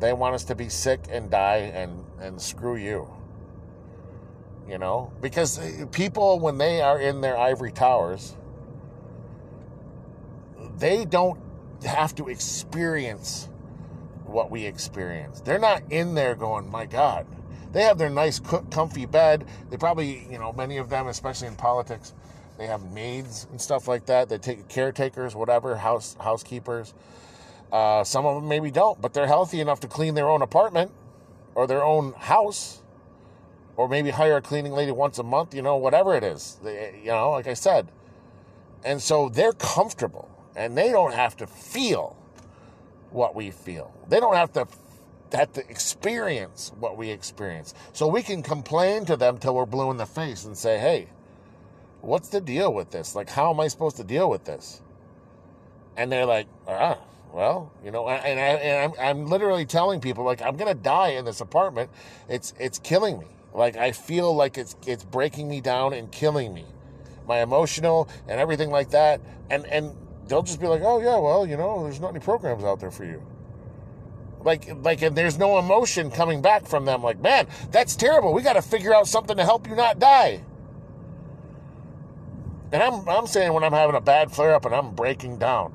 [0.00, 3.08] They want us to be sick and die and and screw you.
[4.68, 8.36] You know, because uh, people when they are in their ivory towers,
[10.76, 11.38] they don't
[11.84, 13.48] have to experience
[14.26, 15.40] what we experience.
[15.40, 17.26] They're not in there going, my God.
[17.72, 19.46] They have their nice, comfy bed.
[19.70, 22.14] They probably, you know, many of them, especially in politics,
[22.58, 24.28] they have maids and stuff like that.
[24.28, 26.94] They take caretakers, whatever, house housekeepers.
[27.70, 30.90] Uh, some of them maybe don't, but they're healthy enough to clean their own apartment
[31.54, 32.82] or their own house,
[33.76, 35.54] or maybe hire a cleaning lady once a month.
[35.54, 36.58] You know, whatever it is.
[36.62, 37.90] They, you know, like I said,
[38.84, 42.15] and so they're comfortable and they don't have to feel
[43.10, 43.92] what we feel.
[44.08, 44.66] They don't have to
[45.32, 47.74] have to experience what we experience.
[47.92, 51.08] So we can complain to them till we're blue in the face and say, "Hey,
[52.00, 53.14] what's the deal with this?
[53.14, 54.80] Like, how am I supposed to deal with this?"
[55.96, 56.98] And they're like, "Ah,
[57.32, 61.08] well, you know." And, I, and I'm, I'm literally telling people, like, I'm gonna die
[61.10, 61.90] in this apartment.
[62.28, 63.26] It's it's killing me.
[63.52, 66.66] Like, I feel like it's it's breaking me down and killing me,
[67.26, 69.20] my emotional and everything like that.
[69.50, 69.96] And and
[70.28, 72.90] they'll just be like, "Oh yeah, well, you know, there's not any programs out there
[72.90, 73.22] for you."
[74.46, 77.02] Like, like, and there's no emotion coming back from them.
[77.02, 78.32] Like, man, that's terrible.
[78.32, 80.40] We got to figure out something to help you not die.
[82.72, 85.74] And I'm, I'm saying when I'm having a bad flare up and I'm breaking down,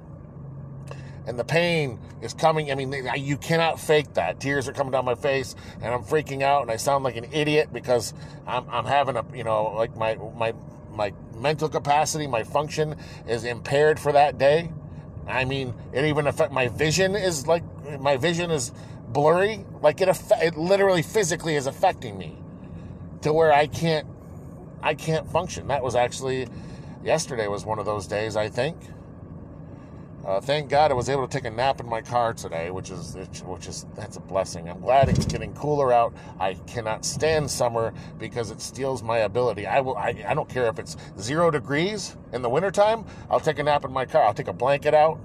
[1.27, 2.71] and the pain is coming.
[2.71, 4.39] I mean, you cannot fake that.
[4.39, 7.27] Tears are coming down my face, and I'm freaking out, and I sound like an
[7.31, 8.13] idiot because
[8.47, 10.53] I'm, I'm having a, you know, like my my
[10.93, 12.95] my mental capacity, my function
[13.27, 14.71] is impaired for that day.
[15.27, 17.63] I mean, it even affect my vision is like
[17.99, 18.71] my vision is
[19.09, 19.65] blurry.
[19.81, 20.09] Like it,
[20.41, 22.37] it literally physically is affecting me
[23.21, 24.07] to where I can't,
[24.81, 25.67] I can't function.
[25.67, 26.47] That was actually
[27.03, 28.35] yesterday was one of those days.
[28.35, 28.77] I think.
[30.25, 32.91] Uh, thank God I was able to take a nap in my car today, which
[32.91, 34.69] is which is that's a blessing.
[34.69, 36.13] I'm glad it's getting cooler out.
[36.39, 39.65] I cannot stand summer because it steals my ability.
[39.65, 39.97] I will.
[39.97, 43.03] I, I don't care if it's zero degrees in the wintertime.
[43.31, 44.23] I'll take a nap in my car.
[44.23, 45.19] I'll take a blanket out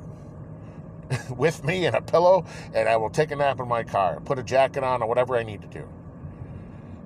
[1.37, 4.21] with me and a pillow, and I will take a nap in my car.
[4.21, 5.87] Put a jacket on or whatever I need to do.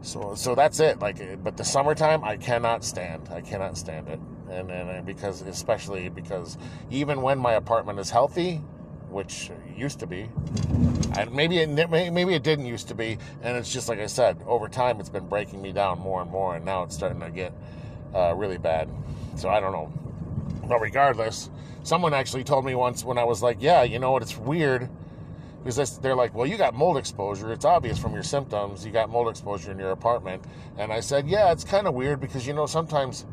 [0.02, 1.00] So so that's it.
[1.00, 3.30] Like, but the summertime I cannot stand.
[3.30, 6.58] I cannot stand it and and because especially because
[6.90, 8.56] even when my apartment is healthy,
[9.08, 10.28] which used to be,
[11.16, 14.42] and maybe it maybe it didn't used to be, and it's just like I said,
[14.46, 17.30] over time it's been breaking me down more and more, and now it's starting to
[17.30, 17.52] get
[18.14, 18.88] uh, really bad.
[19.36, 19.92] So I don't know,
[20.68, 21.50] but regardless,
[21.82, 24.88] someone actually told me once when I was like, yeah, you know what, it's weird
[25.64, 27.52] because they're like, well, you got mold exposure.
[27.52, 28.84] It's obvious from your symptoms.
[28.84, 30.42] You got mold exposure in your apartment.
[30.78, 33.26] And I said, yeah, it's kind of weird because, you know, sometimes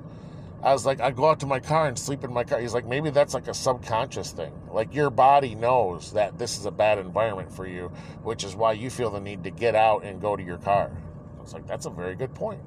[0.64, 2.60] I was like, I go out to my car and sleep in my car.
[2.60, 4.52] He's like, maybe that's like a subconscious thing.
[4.72, 7.92] Like your body knows that this is a bad environment for you,
[8.24, 10.92] which is why you feel the need to get out and go to your car.
[11.38, 12.62] I was like, that's a very good point.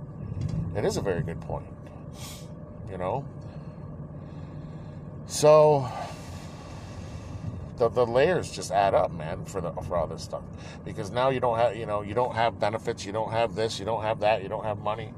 [0.77, 1.67] It is a very good point.
[2.91, 3.25] You know?
[5.27, 5.89] So
[7.77, 10.43] the, the layers just add up, man, for the for all this stuff.
[10.85, 13.81] Because now you don't have you know, you don't have benefits, you don't have this,
[13.81, 15.13] you don't have that, you don't have money.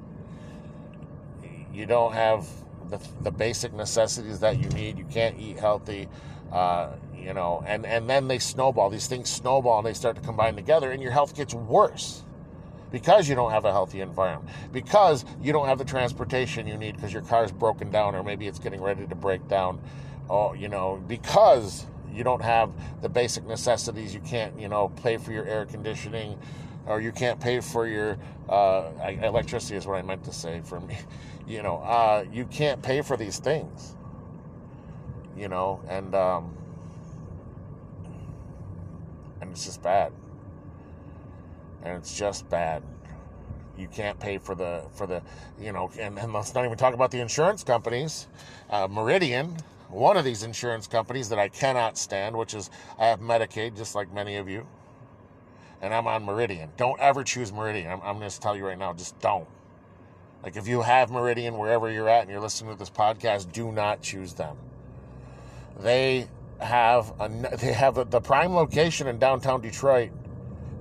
[1.73, 2.47] You don't have
[2.93, 4.99] the, the basic necessities that you need.
[4.99, 6.09] You can't eat healthy,
[6.53, 8.91] uh, you know, and, and then they snowball.
[8.91, 12.23] These things snowball and they start to combine together, and your health gets worse
[12.91, 16.95] because you don't have a healthy environment, because you don't have the transportation you need
[16.95, 19.81] because your car's broken down or maybe it's getting ready to break down,
[20.29, 24.15] or, you know, because you don't have the basic necessities.
[24.15, 26.39] You can't, you know, pay for your air conditioning
[26.87, 28.91] or you can't pay for your uh,
[29.23, 30.99] electricity is what I meant to say for me.
[31.53, 33.95] You know, uh, you can't pay for these things.
[35.37, 36.57] You know, and um,
[39.43, 40.15] and it's just bad.
[41.83, 42.83] And it's just bad.
[43.77, 45.21] You can't pay for the for the
[45.61, 48.29] you know, and, and let's not even talk about the insurance companies.
[48.71, 49.55] Uh, Meridian,
[49.91, 53.95] one of these insurance companies that I cannot stand, which is I have Medicaid, just
[53.95, 54.67] like many of you
[55.83, 56.71] and I'm on Meridian.
[56.77, 57.91] Don't ever choose Meridian.
[57.91, 59.49] I'm, I'm going to tell you right now, just don't.
[60.43, 63.71] Like if you have Meridian wherever you're at and you're listening to this podcast, do
[63.71, 64.57] not choose them.
[65.81, 66.29] They
[66.61, 70.11] have a, they have a, the prime location in downtown Detroit.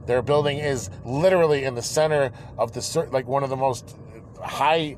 [0.06, 3.96] Their building is literally in the center of the like one of the most
[4.42, 4.98] high,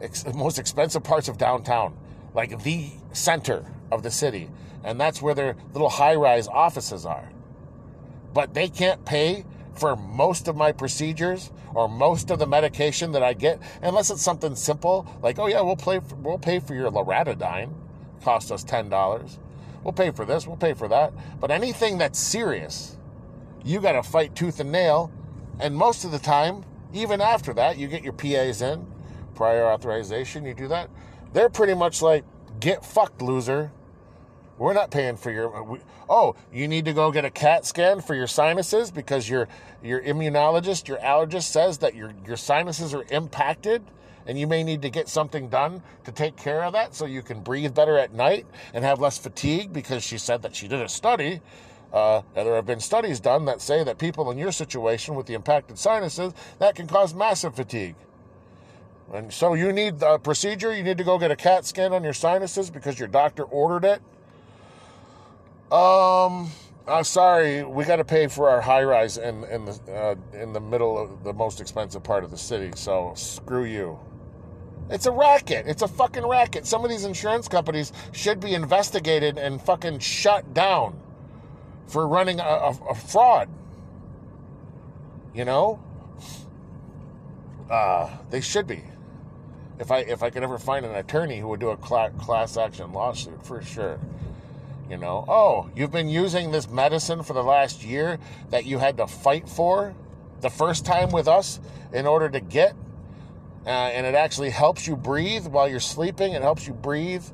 [0.00, 1.96] ex, most expensive parts of downtown,
[2.34, 4.50] like the center of the city,
[4.82, 7.30] and that's where their little high-rise offices are
[8.34, 13.22] but they can't pay for most of my procedures or most of the medication that
[13.22, 16.74] I get unless it's something simple like, oh yeah, we'll pay for, we'll pay for
[16.74, 17.72] your loratadine,
[18.22, 19.38] cost us ten dollars.
[19.82, 21.12] We'll pay for this, we'll pay for that.
[21.40, 22.96] But anything that's serious,
[23.64, 25.12] you got to fight tooth and nail.
[25.60, 28.86] And most of the time, even after that, you get your PAs in,
[29.34, 30.44] prior authorization.
[30.46, 30.88] You do that.
[31.32, 32.24] They're pretty much like,
[32.60, 33.72] get fucked, loser.
[34.56, 35.62] We're not paying for your.
[35.62, 39.48] We, oh, you need to go get a CAT scan for your sinuses because your
[39.82, 43.82] your immunologist, your allergist says that your your sinuses are impacted,
[44.26, 47.22] and you may need to get something done to take care of that so you
[47.22, 49.72] can breathe better at night and have less fatigue.
[49.72, 51.40] Because she said that she did a study.
[51.92, 55.34] Uh, there have been studies done that say that people in your situation with the
[55.34, 57.94] impacted sinuses that can cause massive fatigue.
[59.12, 60.74] And so you need a procedure.
[60.74, 63.84] You need to go get a CAT scan on your sinuses because your doctor ordered
[63.84, 64.02] it
[65.74, 66.50] um,
[66.86, 70.52] I'm sorry, we got to pay for our high rise in in the uh, in
[70.52, 72.70] the middle of the most expensive part of the city.
[72.76, 73.98] So screw you.
[74.90, 75.66] It's a racket.
[75.66, 76.66] It's a fucking racket.
[76.66, 81.00] Some of these insurance companies should be investigated and fucking shut down
[81.86, 83.48] for running a, a, a fraud.
[85.34, 85.82] You know,
[87.70, 88.84] uh, they should be.
[89.80, 92.92] If I if I could ever find an attorney who would do a class action
[92.92, 93.98] lawsuit, for sure.
[94.90, 98.18] You know, oh, you've been using this medicine for the last year
[98.50, 99.94] that you had to fight for
[100.42, 101.58] the first time with us
[101.92, 102.74] in order to get,
[103.64, 106.34] uh, and it actually helps you breathe while you're sleeping.
[106.34, 107.24] It helps you breathe.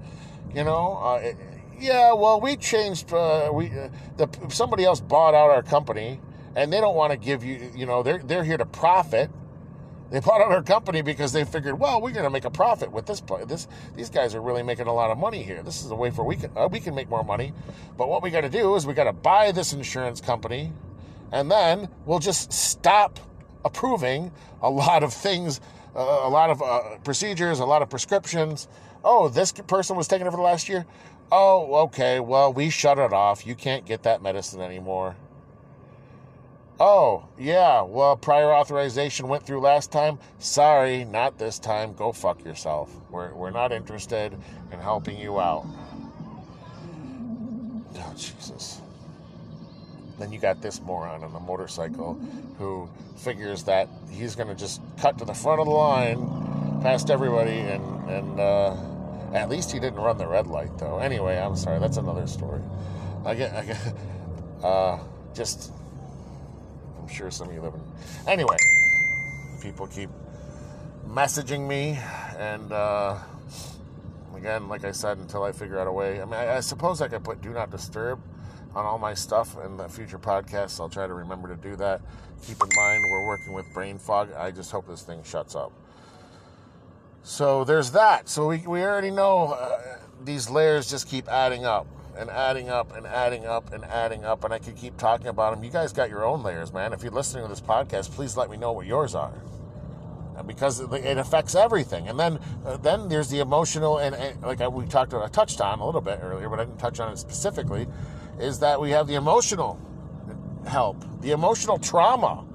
[0.55, 1.37] You know, uh, it,
[1.79, 2.13] yeah.
[2.13, 3.13] Well, we changed.
[3.13, 6.21] Uh, we uh, the somebody else bought out our company,
[6.55, 7.73] and they don't want to give you.
[7.75, 9.29] You know, they're they're here to profit
[10.11, 12.91] they bought out our company because they figured, well, we're going to make a profit
[12.91, 13.23] with this.
[13.47, 15.63] This these guys are really making a lot of money here.
[15.63, 17.53] This is a way for we can uh, we can make more money.
[17.97, 20.73] But what we got to do is we got to buy this insurance company,
[21.33, 23.21] and then we'll just stop
[23.65, 25.61] approving a lot of things,
[25.95, 28.69] uh, a lot of uh, procedures, a lot of prescriptions.
[29.05, 30.87] Oh, this person was taking it for the last year.
[31.33, 32.19] Oh, okay.
[32.19, 33.47] Well, we shut it off.
[33.47, 35.15] You can't get that medicine anymore.
[36.83, 40.19] Oh, yeah, well, prior authorization went through last time.
[40.39, 41.93] Sorry, not this time.
[41.93, 42.91] Go fuck yourself.
[43.11, 44.35] We're, we're not interested
[44.73, 45.67] in helping you out.
[47.97, 48.81] Oh, Jesus.
[50.19, 52.15] Then you got this moron on the motorcycle
[52.57, 57.11] who figures that he's going to just cut to the front of the line past
[57.11, 58.75] everybody and, and uh,
[59.35, 60.99] at least he didn't run the red light, though.
[60.99, 61.79] Anyway, I'm sorry.
[61.79, 62.63] That's another story.
[63.27, 63.95] I get, I get,
[64.63, 64.99] uh,
[65.35, 65.73] just
[67.11, 67.83] sure some of you live in.
[68.27, 68.57] Anyway,
[69.61, 70.11] people keep
[71.09, 71.99] messaging me,
[72.39, 73.19] and uh,
[74.37, 76.21] again, like I said, until I figure out a way.
[76.21, 78.21] I mean, I, I suppose I could put "Do Not Disturb,"
[78.75, 80.81] on all my stuff in the future podcasts.
[80.81, 82.01] I'll try to remember to do that.
[82.47, 84.33] Keep in mind, we're working with brain fog.
[84.33, 85.73] I just hope this thing shuts up.
[87.23, 88.29] So there's that.
[88.29, 91.87] So we, we already know uh, these layers just keep adding up
[92.21, 94.45] and adding up and adding up and adding up.
[94.45, 95.65] And I could keep talking about them.
[95.65, 96.93] You guys got your own layers, man.
[96.93, 99.33] If you're listening to this podcast, please let me know what yours are
[100.47, 102.09] because it affects everything.
[102.09, 105.29] And then uh, then there's the emotional and, and like I, we talked about, I
[105.29, 107.87] touched on a little bit earlier, but I didn't touch on it specifically.
[108.39, 109.79] Is that we have the emotional
[110.67, 112.47] help, the emotional trauma.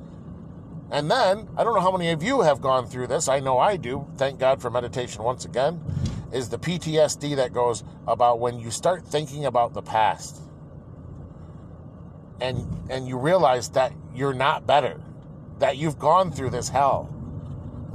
[0.91, 3.28] And then, I don't know how many of you have gone through this.
[3.28, 4.07] I know I do.
[4.18, 5.82] Thank God for meditation once again.
[6.32, 10.41] Is the PTSD that goes about when you start thinking about the past
[12.41, 14.99] and and you realize that you're not better,
[15.59, 17.15] that you've gone through this hell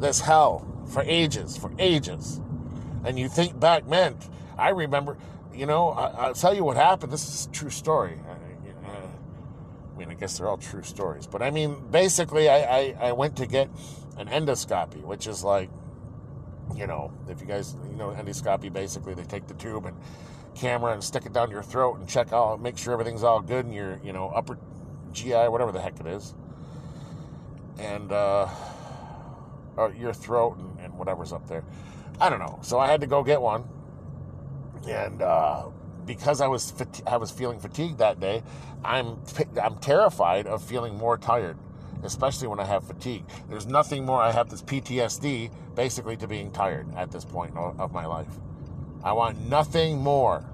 [0.01, 2.41] this hell for ages, for ages.
[3.05, 4.17] And you think back, man,
[4.59, 5.17] I remember,
[5.55, 7.13] you know, I, will tell you what happened.
[7.13, 8.19] This is a true story.
[8.29, 11.27] I, I, mean, I guess they're all true stories.
[11.27, 13.69] But I mean, basically, I, I, I went to get
[14.17, 15.71] an endoscopy, which is like,
[16.77, 19.97] you know, if you guys, you know, endoscopy, basically, they take the tube and
[20.55, 23.67] camera and stick it down your throat and check out, make sure everything's all good
[23.67, 24.59] in your, you know, upper
[25.13, 26.35] GI, whatever the heck it is.
[27.79, 28.49] And, uh,
[29.89, 31.65] your throat and, and whatever's up there.
[32.21, 32.59] I don't know.
[32.63, 33.65] So I had to go get one,
[34.87, 35.67] and uh,
[36.05, 38.43] because I was fati- I was feeling fatigued that day,
[38.85, 39.19] I'm
[39.61, 41.57] I'm terrified of feeling more tired,
[42.05, 43.25] especially when I have fatigue.
[43.49, 44.21] There's nothing more.
[44.21, 48.29] I have this PTSD basically to being tired at this point of my life.
[49.03, 50.45] I want nothing more,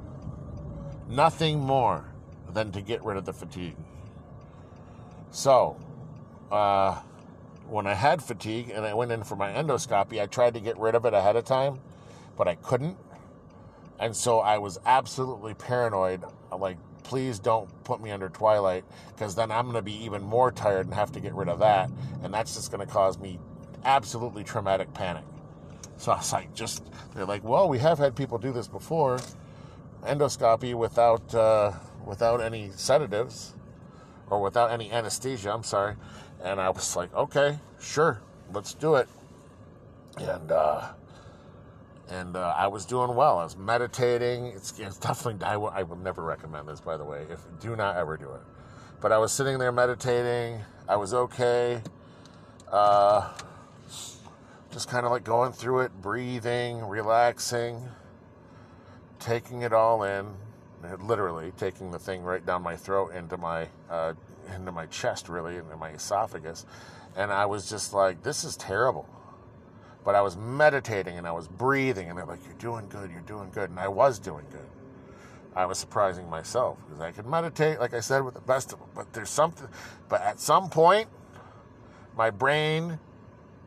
[1.09, 2.05] nothing more
[2.53, 3.77] than to get rid of the fatigue.
[5.31, 5.77] So,
[6.51, 7.01] uh,
[7.69, 10.79] when I had fatigue and I went in for my endoscopy, I tried to get
[10.79, 11.81] rid of it ahead of time,
[12.37, 12.97] but I couldn't.
[13.99, 16.25] And so I was absolutely paranoid.
[16.57, 16.77] Like,
[17.07, 18.85] please don't put me under twilight
[19.15, 21.61] because then I'm going to be even more tired and have to get rid of
[21.61, 21.89] that.
[22.25, 23.39] And that's just going to cause me
[23.85, 25.23] absolutely traumatic panic.
[25.99, 26.83] So I was like, just,
[27.15, 29.21] they're like, well, we have had people do this before
[30.05, 31.73] endoscopy without, uh,
[32.05, 33.55] without any sedatives
[34.29, 35.53] or without any anesthesia.
[35.53, 35.95] I'm sorry.
[36.43, 38.21] And I was like, okay, sure,
[38.53, 39.09] let's do it.
[40.19, 40.89] And uh,
[42.09, 43.39] and uh, I was doing well.
[43.39, 44.47] I was meditating.
[44.47, 47.27] It's, it's definitely I, w- I would never recommend this, by the way.
[47.31, 48.41] If do not ever do it.
[49.01, 50.61] But I was sitting there meditating.
[50.89, 51.83] I was okay.
[52.71, 53.33] Uh,
[54.71, 57.89] just kind of like going through it, breathing, relaxing,
[59.19, 60.27] taking it all in.
[61.01, 64.13] Literally taking the thing right down my throat into my uh,
[64.55, 66.65] into my chest, really, into my esophagus.
[67.17, 69.09] And I was just like, this is terrible.
[70.07, 73.21] But I was meditating and I was breathing, and they're like, you're doing good, you're
[73.23, 73.71] doing good.
[73.71, 74.69] And I was doing good.
[75.57, 78.79] I was surprising myself because I could meditate, like I said, with the best of
[78.79, 78.89] them.
[78.95, 79.67] But there's something,
[80.09, 81.09] but at some point,
[82.17, 83.01] my brain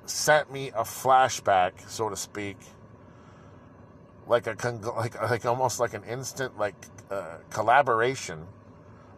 [0.06, 2.58] sent me a flashback, so to speak,
[4.26, 4.56] like a
[4.96, 6.76] like like almost like an instant like
[7.12, 8.46] uh, collaboration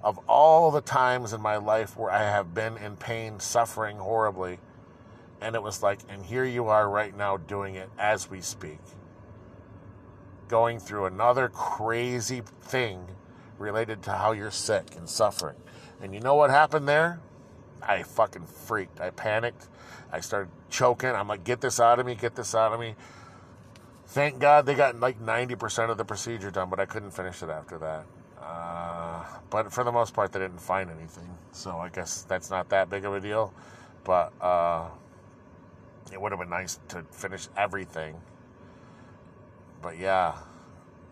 [0.04, 4.58] of all the times in my life where I have been in pain, suffering horribly.
[5.42, 8.80] And it was like, and here you are right now doing it as we speak.
[10.48, 13.08] Going through another crazy thing
[13.58, 15.56] related to how you're sick and suffering.
[16.02, 17.20] And you know what happened there?
[17.82, 19.02] I fucking freaked.
[19.02, 19.68] I panicked.
[20.12, 21.10] I started choking.
[21.10, 22.96] I'm like, get this out of me, get this out of me.
[24.08, 27.50] Thank God they got like 90% of the procedure done, but I couldn't finish it
[27.50, 28.06] after that.
[28.42, 31.30] Uh, but for the most part, they didn't find anything.
[31.54, 33.54] So I guess that's not that big of a deal.
[34.04, 34.90] But uh,
[36.12, 38.16] it would have been nice to finish everything.
[39.82, 40.36] But yeah,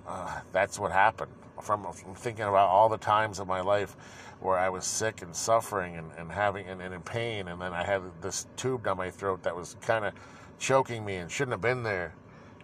[0.08, 1.32] uh, that's what happened.
[1.62, 3.98] From, from, thinking about all the times of my life
[4.40, 7.74] where I was sick and suffering and, and having and, and in pain, and then
[7.74, 10.14] I had this tube down my throat that was kind of
[10.58, 12.16] choking me and shouldn't have been there.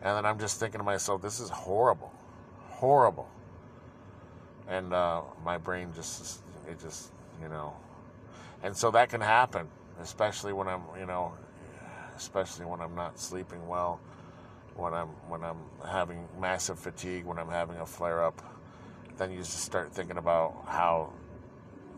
[0.02, 2.14] And then I'm just thinking to myself, this is horrible,
[2.70, 3.30] horrible
[4.68, 7.12] and uh, my brain just it just
[7.42, 7.74] you know
[8.64, 9.68] and so that can happen
[10.02, 11.34] especially when i'm you know
[12.16, 14.00] especially when i'm not sleeping well
[14.76, 15.58] when i'm when i'm
[15.88, 18.42] having massive fatigue when i'm having a flare up
[19.18, 21.12] then you just start thinking about how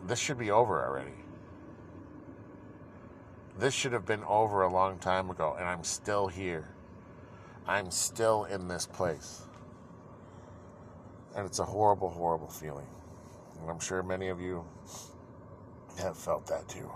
[0.06, 1.12] this should be over already
[3.58, 6.68] this should have been over a long time ago and i'm still here
[7.68, 9.48] i'm still in this place
[11.38, 12.88] and it's a horrible, horrible feeling.
[13.62, 14.66] And I'm sure many of you
[16.00, 16.92] have felt that too.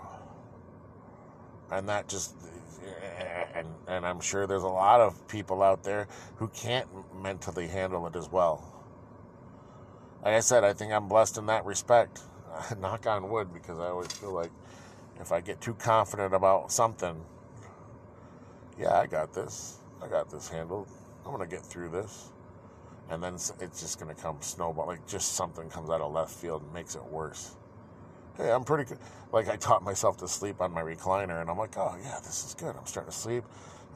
[1.70, 2.34] And that just,
[2.84, 6.88] Eh, and, and I'm sure there's a lot of people out there who can't
[7.22, 8.64] mentally handle it as well.
[10.24, 12.20] like I said, I think I'm blessed in that respect.
[12.80, 14.50] Knock on wood, because I always feel like
[15.20, 17.24] if I get too confident about something,
[18.78, 19.78] yeah, I got this.
[20.02, 20.88] I got this handled.
[21.24, 22.30] I'm gonna get through this,
[23.10, 24.86] and then it's just gonna come snowball.
[24.86, 27.54] Like just something comes out of left field and makes it worse.
[28.36, 28.98] Hey, I'm pretty good.
[29.30, 32.44] Like I taught myself to sleep on my recliner, and I'm like, oh yeah, this
[32.44, 32.74] is good.
[32.76, 33.44] I'm starting to sleep.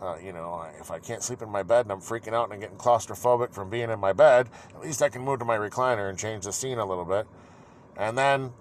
[0.00, 2.52] Uh, you know, if I can't sleep in my bed and I'm freaking out and
[2.52, 5.56] I'm getting claustrophobic from being in my bed, at least I can move to my
[5.56, 7.26] recliner and change the scene a little bit.
[7.96, 8.52] And then,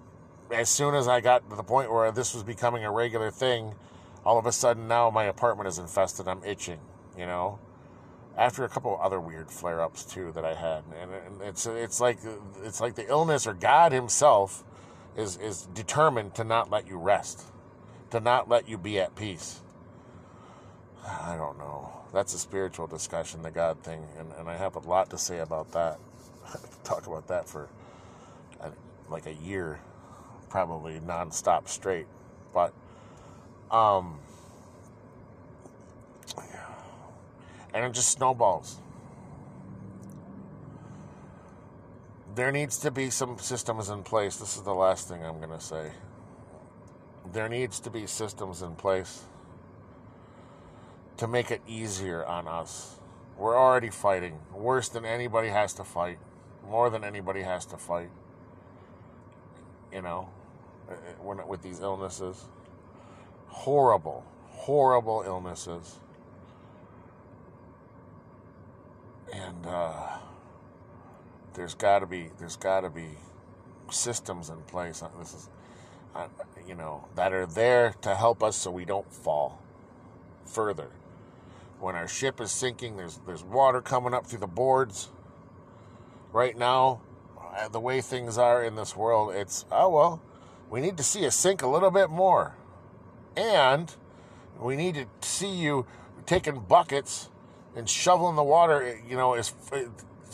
[0.50, 3.74] as soon as I got to the point where this was becoming a regular thing,
[4.24, 6.26] all of a sudden now my apartment is infested.
[6.26, 6.80] I'm itching,
[7.18, 7.58] you know.
[8.38, 11.10] After a couple other weird flare-ups too that I had, and
[11.42, 12.18] it's it's like
[12.62, 14.62] it's like the illness or God Himself
[15.16, 17.42] is is determined to not let you rest,
[18.10, 19.60] to not let you be at peace
[21.06, 21.90] I don't know.
[22.12, 25.38] That's a spiritual discussion, the God thing, and, and I have a lot to say
[25.40, 25.98] about that.
[26.84, 27.68] Talk about that for
[28.60, 28.70] uh,
[29.08, 29.80] like a year,
[30.48, 32.06] probably nonstop straight.
[32.52, 32.72] But,
[33.70, 34.18] um,
[37.74, 38.78] and it just snowballs.
[42.36, 44.36] There needs to be some systems in place.
[44.36, 45.90] This is the last thing I'm going to say.
[47.32, 49.22] There needs to be systems in place
[51.16, 52.96] to make it easier on us.
[53.38, 56.18] We're already fighting worse than anybody has to fight,
[56.68, 58.10] more than anybody has to fight.
[59.90, 60.28] You know,
[60.90, 62.44] uh, uh, with these illnesses,
[63.46, 66.00] horrible, horrible illnesses,
[69.32, 70.18] and uh,
[71.56, 73.08] there's got to be there's got to be
[73.90, 75.02] systems in place.
[75.18, 75.48] This is,
[76.14, 76.28] uh,
[76.68, 79.60] you know, that are there to help us so we don't fall
[80.44, 80.90] further
[81.80, 85.10] when our ship is sinking, there's there's water coming up through the boards.
[86.32, 87.00] Right now,
[87.56, 90.22] uh, the way things are in this world, it's oh well,
[90.70, 92.56] we need to see you sink a little bit more,
[93.36, 93.94] and
[94.58, 95.86] we need to see you
[96.24, 97.28] taking buckets
[97.74, 98.98] and shoveling the water.
[99.08, 99.34] You know,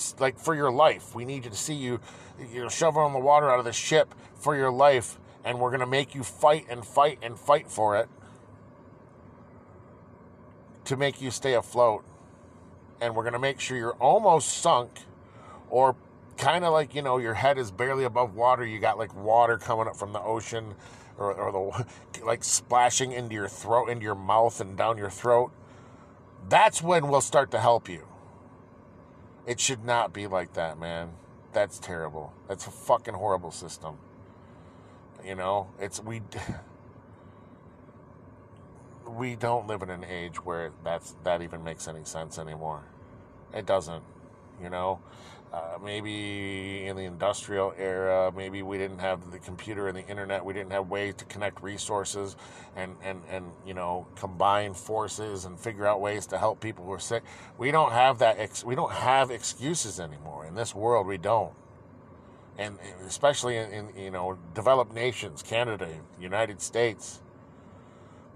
[0.09, 1.15] is like for your life.
[1.15, 2.01] We need you to see you,
[2.53, 5.87] you know, shoveling the water out of the ship for your life, and we're gonna
[5.87, 8.09] make you fight and fight and fight for it
[10.85, 12.05] to make you stay afloat.
[13.01, 14.91] And we're going to make sure you're almost sunk
[15.71, 15.97] or
[16.37, 18.65] kind of like, you know, your head is barely above water.
[18.65, 20.75] You got like water coming up from the ocean
[21.19, 25.53] or, or the like splashing into your throat, into your mouth and down your throat.
[26.49, 28.07] That's when we'll start to help you.
[29.47, 31.13] It should not be like that, man.
[31.53, 32.33] That's terrible.
[32.49, 33.99] That's a fucking horrible system.
[35.25, 36.23] You know, it's we
[39.09, 42.85] we don't live in an age where that's that even makes any sense anymore.
[43.53, 44.03] It doesn't,
[44.63, 45.01] you know.
[45.53, 50.43] Uh, maybe in the industrial era, maybe we didn't have the computer and the internet.
[50.43, 52.37] We didn't have ways to connect resources
[52.75, 56.93] and, and, and you know combine forces and figure out ways to help people who
[56.93, 57.23] are sick.
[57.59, 58.39] We don't have that.
[58.39, 61.07] Ex- we don't have excuses anymore in this world.
[61.07, 61.53] We don't,
[62.57, 65.89] and especially in, in you know developed nations, Canada,
[66.19, 67.21] United States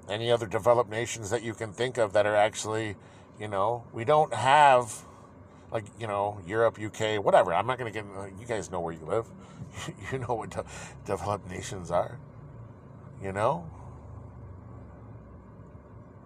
[0.09, 2.97] any other developed nations that you can think of that are actually,
[3.41, 5.05] you know, we don't have
[5.71, 7.55] like you know Europe, UK, whatever.
[7.55, 8.07] I'm not going to get.
[8.41, 9.27] You guys know where you live.
[10.12, 10.64] you know what de-
[11.05, 12.19] developed nations are.
[13.23, 13.69] You know.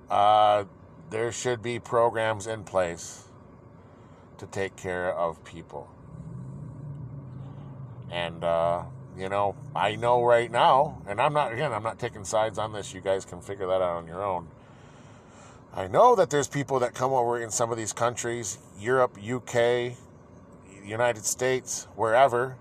[0.08, 0.64] Uh,
[1.10, 3.24] there should be programs in place
[4.38, 5.88] to take care of people.
[8.10, 8.82] And uh,
[9.16, 12.72] you know, I know right now, and I'm not, again, I'm not taking sides on
[12.72, 12.94] this.
[12.94, 14.48] You guys can figure that out on your own.
[15.72, 19.92] I know that there's people that come over in some of these countries, Europe, UK,
[20.84, 22.56] United States, wherever,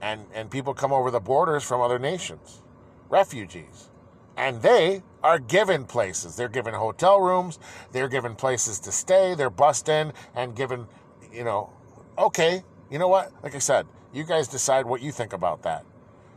[0.00, 2.62] and, and people come over the borders from other nations,
[3.10, 3.90] refugees.
[4.38, 6.36] And they are given places.
[6.36, 7.58] They're given hotel rooms,
[7.92, 10.86] they're given places to stay, they're bussed in and given,
[11.32, 11.70] you know,
[12.18, 13.32] okay, you know what?
[13.42, 15.84] Like I said, you guys decide what you think about that.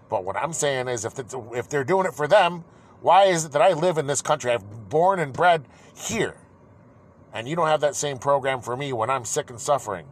[0.09, 1.13] But what I'm saying is, if
[1.53, 2.63] if they're doing it for them,
[3.01, 4.51] why is it that I live in this country?
[4.51, 5.65] I've born and bred
[5.99, 6.37] here,
[7.33, 10.05] and you don't have that same program for me when I'm sick and suffering.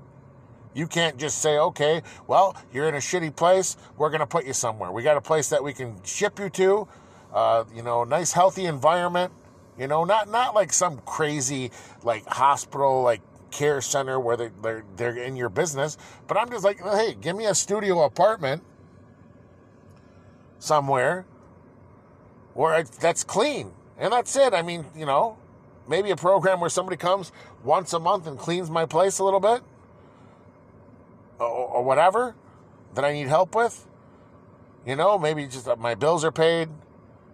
[0.74, 3.78] You can't just say, okay, well, you're in a shitty place.
[3.98, 4.92] We're going to put you somewhere.
[4.92, 6.88] We got a place that we can ship you to.
[7.34, 9.34] Uh, you know, nice, healthy environment.
[9.78, 11.72] You know, not not like some crazy
[12.04, 13.22] like hospital like
[13.52, 15.98] care center where they're, they're, they're in your business.
[16.28, 18.64] But I'm just like, hey, give me a studio apartment
[20.60, 21.26] somewhere
[22.54, 23.72] where that's clean.
[23.98, 24.54] And that's it.
[24.54, 25.38] I mean, you know,
[25.88, 27.32] maybe a program where somebody comes
[27.64, 29.62] once a month and cleans my place a little bit
[31.40, 32.36] or, or whatever.
[32.96, 33.88] that I need help with.
[34.86, 36.70] You know, maybe just uh, my bills are paid.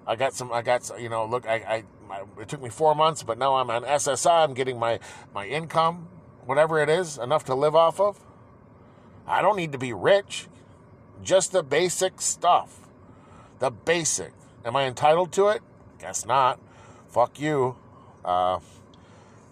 [0.06, 0.52] I got some.
[0.52, 1.26] I got you know.
[1.26, 4.44] Look, I, I my, it took me four months, but now I'm on SSI.
[4.44, 5.00] I'm getting my
[5.34, 6.08] my income,
[6.46, 8.20] whatever it is, enough to live off of.
[9.28, 10.48] I don't need to be rich.
[11.22, 12.80] Just the basic stuff.
[13.60, 14.34] The basic.
[14.66, 15.62] Am I entitled to it?
[16.00, 16.60] Guess not.
[17.08, 17.78] Fuck you.
[18.24, 18.60] Uh,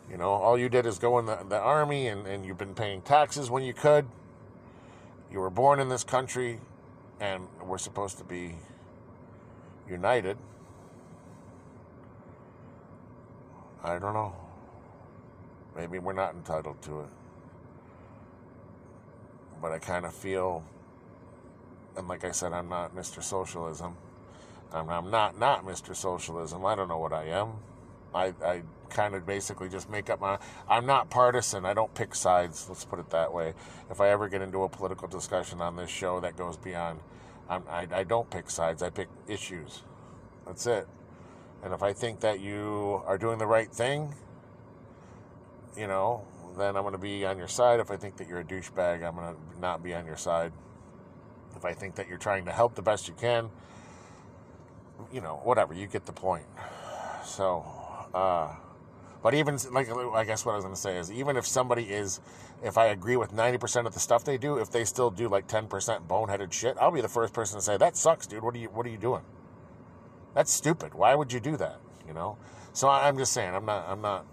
[0.09, 2.75] you know, all you did is go in the, the army and, and you've been
[2.75, 4.05] paying taxes when you could.
[5.31, 6.59] You were born in this country
[7.19, 8.55] and we're supposed to be
[9.89, 10.37] united.
[13.83, 14.35] I don't know.
[15.75, 17.09] Maybe we're not entitled to it.
[19.61, 20.63] But I kind of feel,
[21.95, 23.23] and like I said, I'm not Mr.
[23.23, 23.95] Socialism.
[24.73, 25.95] I'm, I'm not not Mr.
[25.95, 26.65] Socialism.
[26.65, 27.53] I don't know what I am.
[28.13, 30.37] I, I kind of basically just make up my.
[30.69, 31.65] I'm not partisan.
[31.65, 32.67] I don't pick sides.
[32.67, 33.53] Let's put it that way.
[33.89, 36.99] If I ever get into a political discussion on this show that goes beyond,
[37.49, 38.83] I'm, I, I don't pick sides.
[38.83, 39.83] I pick issues.
[40.45, 40.87] That's it.
[41.63, 44.15] And if I think that you are doing the right thing,
[45.77, 46.25] you know,
[46.57, 47.79] then I'm going to be on your side.
[47.79, 50.51] If I think that you're a douchebag, I'm going to not be on your side.
[51.55, 53.49] If I think that you're trying to help the best you can,
[55.11, 56.45] you know, whatever, you get the point.
[57.23, 57.65] So,
[58.13, 58.55] uh,
[59.23, 61.83] but even like I guess what I was going to say is even if somebody
[61.83, 62.19] is,
[62.63, 65.29] if I agree with ninety percent of the stuff they do, if they still do
[65.29, 68.43] like ten percent boneheaded shit, I'll be the first person to say that sucks, dude.
[68.43, 69.23] What are you What are you doing?
[70.33, 70.93] That's stupid.
[70.93, 71.79] Why would you do that?
[72.07, 72.37] You know.
[72.73, 73.87] So I'm just saying, I'm not.
[73.87, 74.25] I'm not.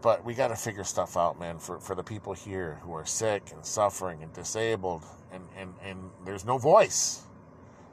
[0.00, 1.58] But we got to figure stuff out, man.
[1.58, 5.02] For for the people here who are sick and suffering and disabled,
[5.32, 7.22] and and and there's no voice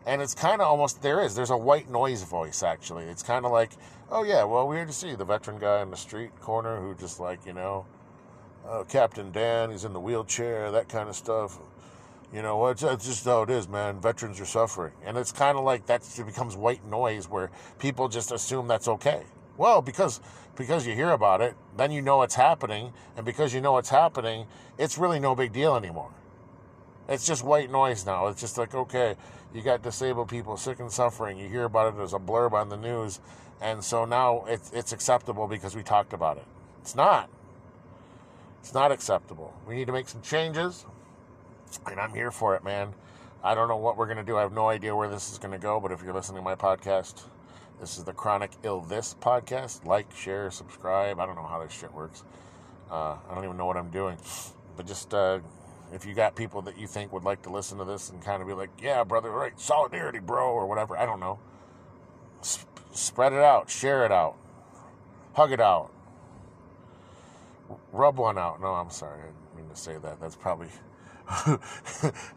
[0.06, 3.06] and it's kind of almost there is there's a white noise voice actually.
[3.06, 3.72] It's kind of like
[4.12, 7.20] oh yeah well weird to see the veteran guy in the street corner who just
[7.20, 7.86] like you know
[8.68, 11.58] uh, captain dan he's in the wheelchair that kind of stuff.
[12.34, 13.99] You know it's, it's just how it is man.
[13.99, 14.93] Veterans are suffering.
[15.03, 17.49] And it's kind of like that becomes white noise where
[17.80, 19.24] people just assume that's okay.
[19.58, 20.22] Well because
[20.56, 23.89] because you hear about it then you know it's happening and because you know it's
[23.89, 24.45] happening
[24.78, 26.12] it's really no big deal anymore.
[27.08, 28.28] It's just white noise now.
[28.28, 29.16] It's just like, okay,
[29.56, 31.38] you got disabled people sick and suffering.
[31.38, 33.22] You hear about it as a blurb on the news.
[33.62, 36.43] And so now it's, it's acceptable because we talked about it.
[36.82, 37.30] It's not.
[38.60, 39.53] It's not acceptable.
[39.66, 40.86] We need to make some changes.
[41.89, 42.93] And I'm here for it, man.
[43.43, 44.38] I don't know what we're going to do.
[44.38, 45.80] I have no idea where this is going to go.
[45.80, 47.24] But if you're listening to my podcast,
[47.80, 49.86] this is the Chronic Ill This podcast.
[49.86, 51.20] Like, share, subscribe.
[51.20, 52.24] I don't know how this shit works.
[52.91, 54.18] Uh, I don't even know what I'm doing.
[54.76, 55.39] But just uh,
[55.94, 58.42] if you got people that you think would like to listen to this and kind
[58.42, 61.40] of be like, yeah, brother, right, solidarity, bro, or whatever, I don't know.
[62.42, 64.36] Sp- spread it out, share it out,
[65.34, 65.92] hug it out,
[67.92, 68.62] rub one out.
[68.62, 70.20] No, I'm sorry, I didn't mean to say that.
[70.20, 70.70] That's probably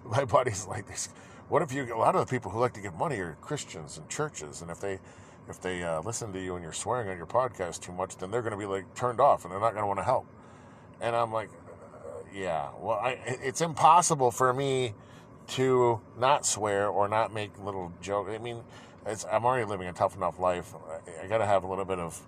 [0.05, 1.09] my buddy's like this.
[1.49, 1.95] What if you?
[1.95, 4.71] A lot of the people who like to give money are Christians and churches, and
[4.71, 4.99] if they
[5.49, 8.31] if they uh, listen to you and you're swearing on your podcast too much, then
[8.31, 10.27] they're going to be like turned off and they're not going to want to help.
[11.01, 11.51] And I'm like,
[12.35, 12.68] yeah.
[12.79, 14.95] Well, I, it's impossible for me
[15.49, 18.31] to not swear or not make little jokes.
[18.31, 18.62] I mean,
[19.31, 20.74] I'm already living a tough enough life.
[20.74, 22.20] I, I got to have a little bit of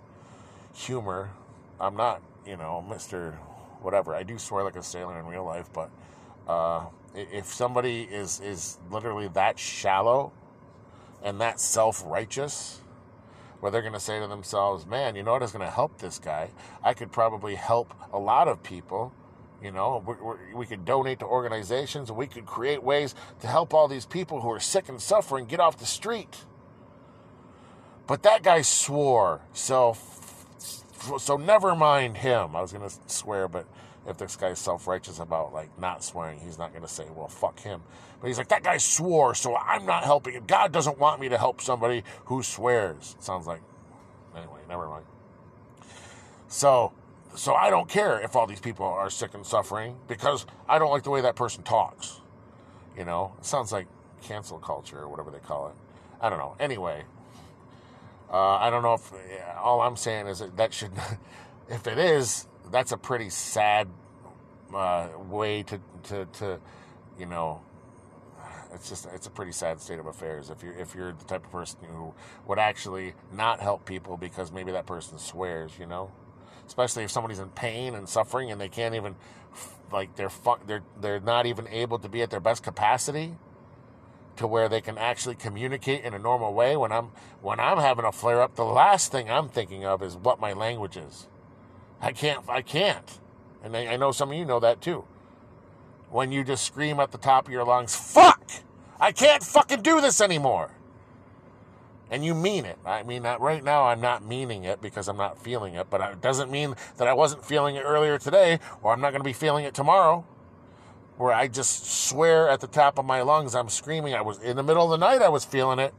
[0.72, 1.30] humor.
[1.78, 3.32] I'm not, you know, Mister
[3.82, 4.14] whatever.
[4.14, 5.90] I do swear like a sailor in real life, but
[6.46, 10.32] uh, if somebody is is literally that shallow
[11.22, 12.80] and that self righteous,
[13.61, 15.98] where they're going to say to themselves, "Man, you know what is going to help
[15.98, 16.51] this guy?
[16.82, 19.12] I could probably help a lot of people."
[19.62, 23.74] You know, we, we, we could donate to organizations we could create ways to help
[23.74, 26.44] all these people who are sick and suffering get off the street.
[28.06, 29.96] But that guy swore, so
[31.18, 32.54] so never mind him.
[32.56, 33.66] I was to swear, but
[34.06, 37.61] if this guy's self righteous about like not swearing, he's not to say, well, fuck
[37.61, 37.82] him.
[38.20, 40.44] But he's like, that guy swore, so I'm not helping him.
[40.46, 43.16] God doesn't want me to help somebody who swears.
[43.18, 43.62] It sounds like,
[44.36, 45.04] anyway, never mind.
[46.48, 46.92] So
[47.37, 50.91] so I don't care if all these people are sick and suffering because I don't
[50.91, 52.20] like the way that person talks.
[52.97, 53.87] You know, it sounds like
[54.22, 55.74] cancel culture or whatever they call it.
[56.20, 56.57] I don't know.
[56.59, 57.05] Anyway,
[58.31, 59.12] uh, I don't know if
[59.59, 60.93] all I'm saying is that that should,
[61.68, 63.89] if it is, that's a pretty sad
[64.74, 66.61] uh, way to, to, to,
[67.18, 67.61] you know,
[68.72, 71.45] it's just it's a pretty sad state of affairs if you're if you're the type
[71.45, 72.14] of person who
[72.47, 76.12] would actually not help people because maybe that person swears, you know
[76.71, 79.16] especially if somebody's in pain and suffering and they can't even
[79.93, 80.31] like they're
[80.66, 83.35] they're they're not even able to be at their best capacity
[84.37, 87.11] to where they can actually communicate in a normal way when I'm
[87.43, 90.53] when I'm having a flare up the last thing I'm thinking of is what my
[90.53, 91.27] language is
[92.01, 93.18] I can't I can't
[93.62, 95.05] and I, I know some of you know that too
[96.11, 98.43] when you just scream at the top of your lungs, fuck!
[99.01, 100.71] I can't fucking do this anymore.
[102.11, 102.76] And you mean it.
[102.84, 106.00] I mean, that right now I'm not meaning it because I'm not feeling it, but
[106.00, 109.28] it doesn't mean that I wasn't feeling it earlier today or I'm not going to
[109.28, 110.24] be feeling it tomorrow.
[111.16, 114.14] Where I just swear at the top of my lungs, I'm screaming.
[114.14, 115.94] I was in the middle of the night, I was feeling it.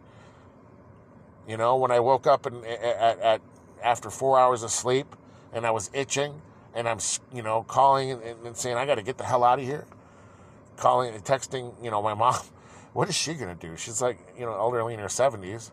[1.48, 3.42] You know, when I woke up and at, at
[3.82, 5.16] after four hours of sleep
[5.54, 6.42] and I was itching
[6.74, 7.00] and I'm,
[7.34, 9.86] you know, calling and, and saying, I got to get the hell out of here.
[10.76, 12.36] Calling and texting, you know, my mom.
[12.94, 13.78] What is she going to do?
[13.78, 15.72] She's like, you know, elderly in her 70s.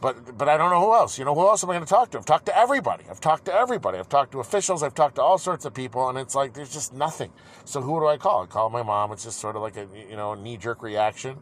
[0.00, 1.18] But, but I don't know who else.
[1.18, 2.18] You know, who else am I going to talk to?
[2.18, 3.04] I've talked to everybody.
[3.10, 3.98] I've talked to everybody.
[3.98, 4.82] I've talked to officials.
[4.82, 7.32] I've talked to all sorts of people, and it's like there's just nothing.
[7.64, 8.42] So who do I call?
[8.42, 9.12] I call my mom.
[9.12, 11.38] It's just sort of like a you know knee jerk reaction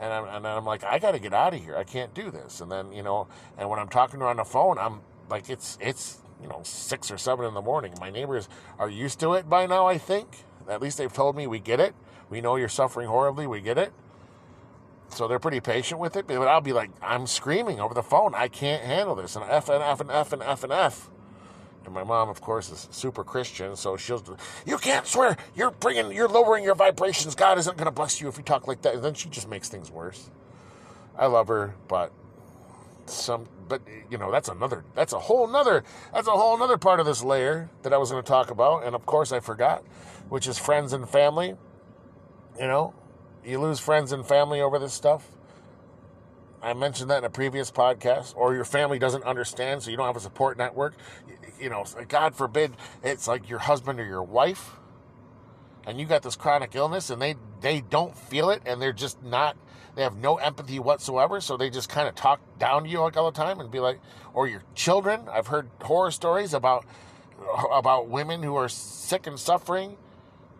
[0.00, 1.76] and I'm, and I'm like, I got to get out of here.
[1.76, 2.60] I can't do this.
[2.60, 5.50] And then you know, and when I'm talking to her on the phone, I'm like,
[5.50, 7.94] it's it's you know six or seven in the morning.
[8.00, 8.48] My neighbors
[8.78, 9.86] are used to it by now.
[9.86, 10.28] I think
[10.68, 11.94] at least they've told me we get it.
[12.30, 13.46] We know you're suffering horribly.
[13.46, 13.92] We get it.
[15.08, 16.26] So they're pretty patient with it.
[16.26, 18.34] But I'll be like, I'm screaming over the phone.
[18.34, 19.36] I can't handle this.
[19.36, 21.10] And F and F and F and F and F.
[21.84, 24.22] And my mom, of course, is super Christian, so she'll,
[24.66, 25.38] you can't swear.
[25.56, 27.34] You're bringing, you're lowering your vibrations.
[27.34, 28.94] God isn't going to bless you if you talk like that.
[28.94, 30.28] And then she just makes things worse.
[31.16, 32.12] I love her, but
[33.06, 33.80] some, but
[34.10, 35.82] you know, that's another, that's a whole nother,
[36.12, 38.84] that's a whole nother part of this layer that I was going to talk about.
[38.84, 39.82] And of course, I forgot,
[40.28, 41.56] which is friends and family.
[42.60, 42.92] You know,
[43.48, 45.26] you lose friends and family over this stuff.
[46.60, 50.06] I mentioned that in a previous podcast, or your family doesn't understand, so you don't
[50.06, 50.94] have a support network
[51.60, 52.72] you know, God forbid,
[53.02, 54.76] it's like your husband or your wife,
[55.86, 59.22] and you got this chronic illness, and they they don't feel it, and they're just
[59.22, 59.56] not.
[59.94, 63.16] They have no empathy whatsoever, so they just kind of talk down to you like
[63.16, 64.00] all the time, and be like,
[64.32, 65.22] or your children.
[65.30, 66.84] I've heard horror stories about
[67.72, 69.96] about women who are sick and suffering,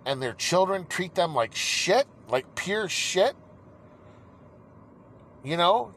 [0.04, 3.34] and their children treat them like shit, like pure shit.
[5.44, 5.94] You know,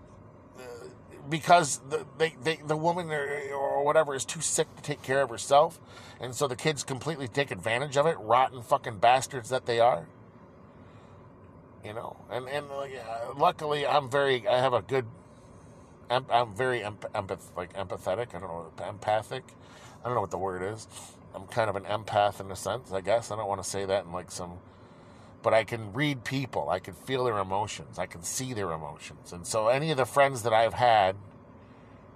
[1.29, 5.21] because the they, they, the woman or, or whatever is too sick to take care
[5.21, 5.79] of herself,
[6.19, 8.17] and so the kids completely take advantage of it.
[8.19, 10.07] Rotten fucking bastards that they are.
[11.83, 15.05] You know, and and uh, luckily I'm very I have a good.
[16.09, 18.35] I'm, I'm very empath, like empathetic.
[18.35, 19.43] I don't know empathic.
[20.01, 20.87] I don't know what the word is.
[21.33, 23.31] I'm kind of an empath in a sense, I guess.
[23.31, 24.57] I don't want to say that in like some
[25.43, 26.69] but I can read people.
[26.69, 27.97] I can feel their emotions.
[27.97, 29.33] I can see their emotions.
[29.33, 31.15] And so any of the friends that I've had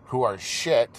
[0.05, 0.89] who are shit,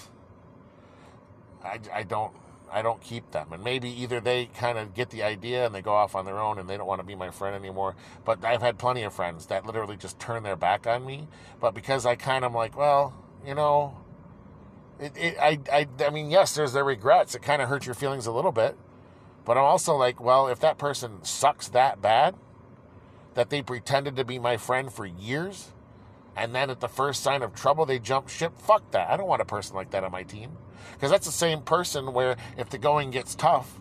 [1.64, 2.32] I, I don't
[2.70, 3.52] I don't keep them.
[3.52, 6.38] And maybe either they kind of get the idea and they go off on their
[6.38, 7.94] own and they don't want to be my friend anymore.
[8.24, 11.28] But I've had plenty of friends that literally just turn their back on me.
[11.60, 13.14] But because I kind of like, well,
[13.46, 13.96] you know,
[14.98, 17.34] it, it, I, I, I mean, yes, there's their regrets.
[17.34, 18.76] It kind of hurts your feelings a little bit.
[19.46, 22.34] But I'm also like, well, if that person sucks that bad
[23.34, 25.70] that they pretended to be my friend for years,
[26.36, 29.08] and then at the first sign of trouble they jump ship, fuck that.
[29.08, 30.58] I don't want a person like that on my team.
[30.92, 33.80] Because that's the same person where if the going gets tough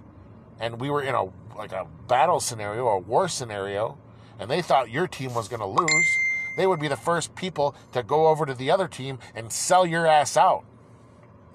[0.59, 1.25] and we were in a
[1.57, 3.97] like a battle scenario a war scenario
[4.37, 6.17] and they thought your team was going to lose,
[6.57, 9.85] they would be the first people to go over to the other team and sell
[9.85, 10.63] your ass out.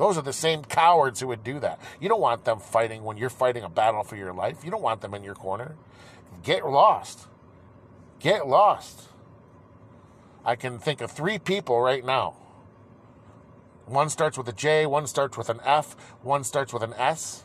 [0.00, 1.78] Those are the same cowards who would do that.
[2.00, 4.64] You don't want them fighting when you're fighting a battle for your life.
[4.64, 5.76] You don't want them in your corner.
[6.42, 7.26] Get lost.
[8.18, 9.02] Get lost.
[10.42, 12.34] I can think of three people right now.
[13.84, 17.44] One starts with a J, one starts with an F, one starts with an S.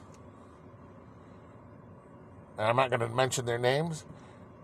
[2.58, 4.06] And I'm not going to mention their names,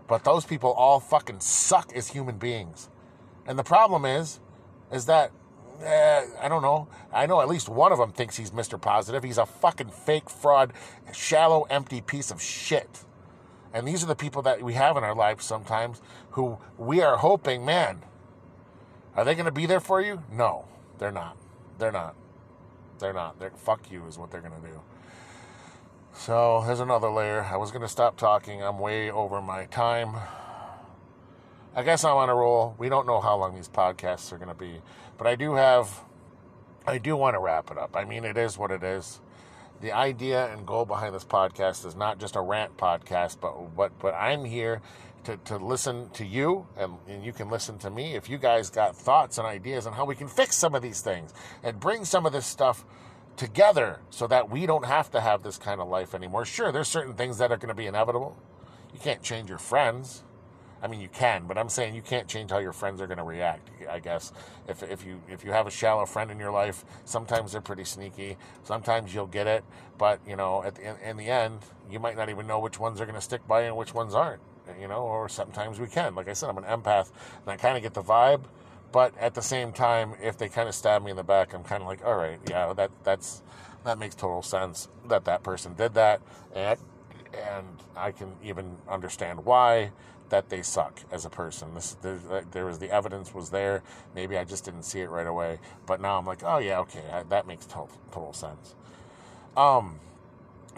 [0.08, 2.88] but those people all fucking suck as human beings.
[3.46, 4.40] And the problem is,
[4.90, 5.30] is that
[5.82, 6.88] eh, I don't know.
[7.12, 8.80] I know at least one of them thinks he's Mr.
[8.80, 9.22] Positive.
[9.22, 10.72] He's a fucking fake, fraud,
[11.12, 13.04] shallow, empty piece of shit.
[13.74, 16.02] And these are the people that we have in our lives sometimes
[16.32, 18.02] who we are hoping, man,
[19.16, 20.22] are they going to be there for you?
[20.30, 20.66] No,
[20.98, 21.36] they're not.
[21.78, 22.14] They're not.
[22.98, 23.38] They're not.
[23.38, 24.80] They're, fuck you is what they're going to do.
[26.14, 27.42] So there's another layer.
[27.42, 28.62] I was going to stop talking.
[28.62, 30.16] I'm way over my time.
[31.74, 32.74] I guess I'm on a roll.
[32.78, 34.82] We don't know how long these podcasts are going to be.
[35.22, 36.00] But I do have,
[36.84, 37.94] I do want to wrap it up.
[37.94, 39.20] I mean, it is what it is.
[39.80, 43.96] The idea and goal behind this podcast is not just a rant podcast, but but
[44.00, 44.82] but I'm here
[45.22, 48.68] to, to listen to you and, and you can listen to me if you guys
[48.68, 52.04] got thoughts and ideas on how we can fix some of these things and bring
[52.04, 52.84] some of this stuff
[53.36, 56.44] together so that we don't have to have this kind of life anymore.
[56.44, 58.36] Sure, there's certain things that are going to be inevitable.
[58.92, 60.24] You can't change your friends.
[60.82, 63.18] I mean, you can, but I'm saying you can't change how your friends are going
[63.18, 63.70] to react.
[63.88, 64.32] I guess
[64.66, 67.84] if if you if you have a shallow friend in your life, sometimes they're pretty
[67.84, 68.36] sneaky.
[68.64, 69.64] Sometimes you'll get it,
[69.96, 72.80] but you know, at the, in, in the end, you might not even know which
[72.80, 74.42] ones are going to stick by and which ones aren't.
[74.80, 76.14] You know, or sometimes we can.
[76.16, 77.10] Like I said, I'm an empath,
[77.42, 78.42] and I kind of get the vibe.
[78.90, 81.64] But at the same time, if they kind of stab me in the back, I'm
[81.64, 83.42] kind of like, all right, yeah, that that's
[83.84, 86.20] that makes total sense that that person did that,
[86.54, 86.78] and
[87.34, 87.66] and
[87.96, 89.92] I can even understand why
[90.32, 91.74] that they suck as a person.
[91.74, 91.96] This
[92.50, 93.82] there was the evidence was there.
[94.14, 97.02] Maybe I just didn't see it right away, but now I'm like, oh yeah, okay,
[97.28, 98.74] that makes total, total sense.
[99.56, 100.00] Um,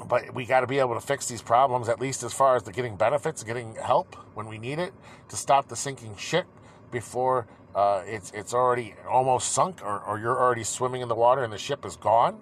[0.09, 2.65] but we got to be able to fix these problems at least as far as
[2.65, 4.93] the getting benefits, getting help when we need it
[5.29, 6.47] to stop the sinking ship
[6.91, 7.47] before
[7.77, 11.53] uh, it's it's already almost sunk or, or you're already swimming in the water and
[11.53, 12.41] the ship is gone.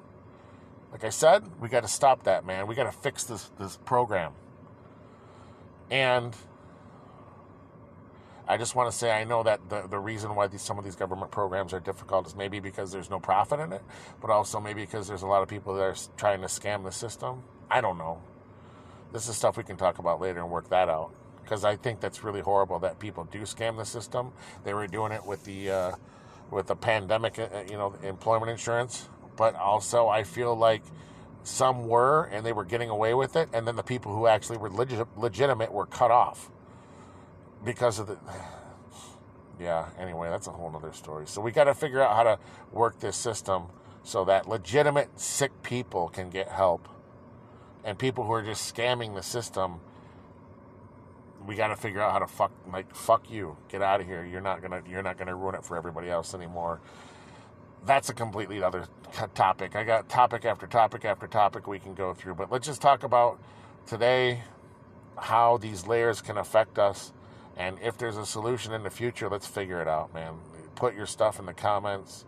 [0.90, 2.66] Like I said, we got to stop that, man.
[2.66, 4.32] We got to fix this this program.
[5.90, 6.34] And
[8.52, 10.84] I just want to say I know that the, the reason why these, some of
[10.84, 13.80] these government programs are difficult is maybe because there's no profit in it,
[14.20, 16.92] but also maybe because there's a lot of people that are trying to scam the
[16.92, 17.44] system.
[17.70, 18.20] I don't know.
[19.10, 22.00] This is stuff we can talk about later and work that out because I think
[22.00, 24.32] that's really horrible that people do scam the system.
[24.64, 25.92] They were doing it with the uh,
[26.50, 30.82] with the pandemic, uh, you know, employment insurance, but also I feel like
[31.42, 34.58] some were and they were getting away with it, and then the people who actually
[34.58, 36.51] were legit, legitimate were cut off
[37.64, 38.18] because of the
[39.60, 41.26] yeah anyway that's a whole other story.
[41.26, 42.38] So we got to figure out how to
[42.72, 43.66] work this system
[44.02, 46.88] so that legitimate sick people can get help.
[47.84, 49.80] And people who are just scamming the system
[51.46, 53.56] we got to figure out how to fuck like fuck you.
[53.68, 54.24] Get out of here.
[54.24, 56.80] You're not gonna you're not gonna ruin it for everybody else anymore.
[57.84, 58.86] That's a completely other
[59.34, 59.74] topic.
[59.74, 63.02] I got topic after topic after topic we can go through but let's just talk
[63.02, 63.38] about
[63.86, 64.42] today
[65.18, 67.12] how these layers can affect us
[67.56, 70.34] and if there's a solution in the future, let's figure it out, man.
[70.74, 72.24] Put your stuff in the comments.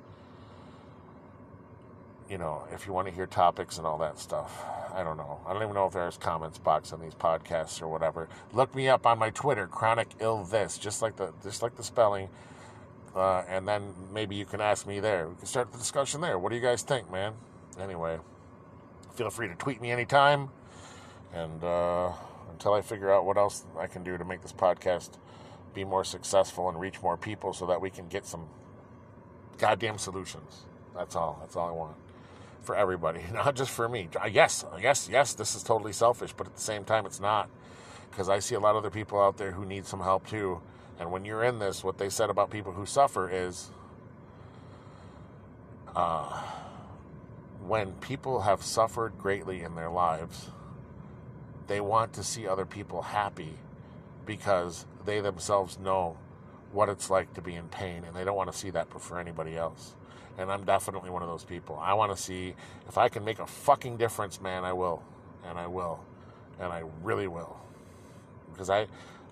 [2.28, 4.64] You know, if you want to hear topics and all that stuff.
[4.94, 5.40] I don't know.
[5.46, 8.28] I don't even know if there's comments box on these podcasts or whatever.
[8.52, 11.82] Look me up on my Twitter, chronic ill this, just like the just like the
[11.82, 12.28] spelling.
[13.14, 15.28] Uh, and then maybe you can ask me there.
[15.28, 16.38] We can start the discussion there.
[16.38, 17.34] What do you guys think, man?
[17.78, 18.18] Anyway,
[19.14, 20.50] feel free to tweet me anytime.
[21.32, 22.12] And uh,
[22.54, 25.10] until I figure out what else I can do to make this podcast
[25.74, 28.46] be more successful and reach more people so that we can get some
[29.58, 30.62] goddamn solutions.
[30.96, 31.38] That's all.
[31.40, 31.96] That's all I want
[32.62, 34.08] for everybody, not just for me.
[34.30, 37.50] Yes, yes, yes, this is totally selfish, but at the same time, it's not.
[38.10, 40.60] Because I see a lot of other people out there who need some help too.
[41.00, 43.70] And when you're in this, what they said about people who suffer is
[45.96, 46.40] uh,
[47.66, 50.50] when people have suffered greatly in their lives,
[51.66, 53.54] they want to see other people happy
[54.26, 56.16] because they themselves know
[56.72, 59.18] what it's like to be in pain and they don't want to see that for
[59.18, 59.94] anybody else.
[60.36, 61.78] And I'm definitely one of those people.
[61.80, 62.54] I want to see
[62.88, 65.02] if I can make a fucking difference, man, I will.
[65.46, 66.00] And I will.
[66.58, 67.56] And I really will.
[68.52, 68.86] Because I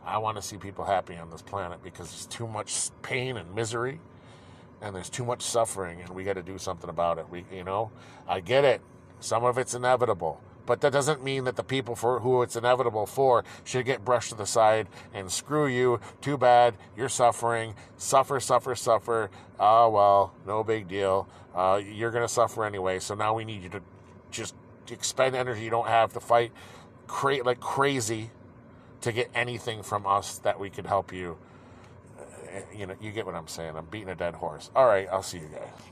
[0.05, 3.55] I want to see people happy on this planet because there's too much pain and
[3.55, 4.01] misery
[4.81, 7.27] and there's too much suffering and we got to do something about it.
[7.31, 7.91] We you know,
[8.29, 8.81] I get it.
[9.21, 10.41] Some of it's inevitable.
[10.65, 14.31] But that doesn't mean that the people for who it's inevitable for should get brushed
[14.31, 16.01] to the side and screw you.
[16.21, 16.75] Too bad.
[16.97, 17.75] You're suffering.
[17.97, 19.31] Suffer, suffer, suffer.
[19.59, 21.29] Oh, well, no big deal.
[21.55, 22.99] Uh, you're to suffer anyway.
[23.01, 23.81] So now we need you to
[24.31, 24.55] just
[24.91, 26.53] expend energy you don't have to fight
[27.07, 28.31] cra- like crazy
[29.01, 31.37] to get anything from us that we could help you.
[32.19, 33.77] Uh, you know, you get what I'm saying.
[33.77, 34.71] I'm beating a dead horse.
[34.75, 35.81] All right, I'll see you guys.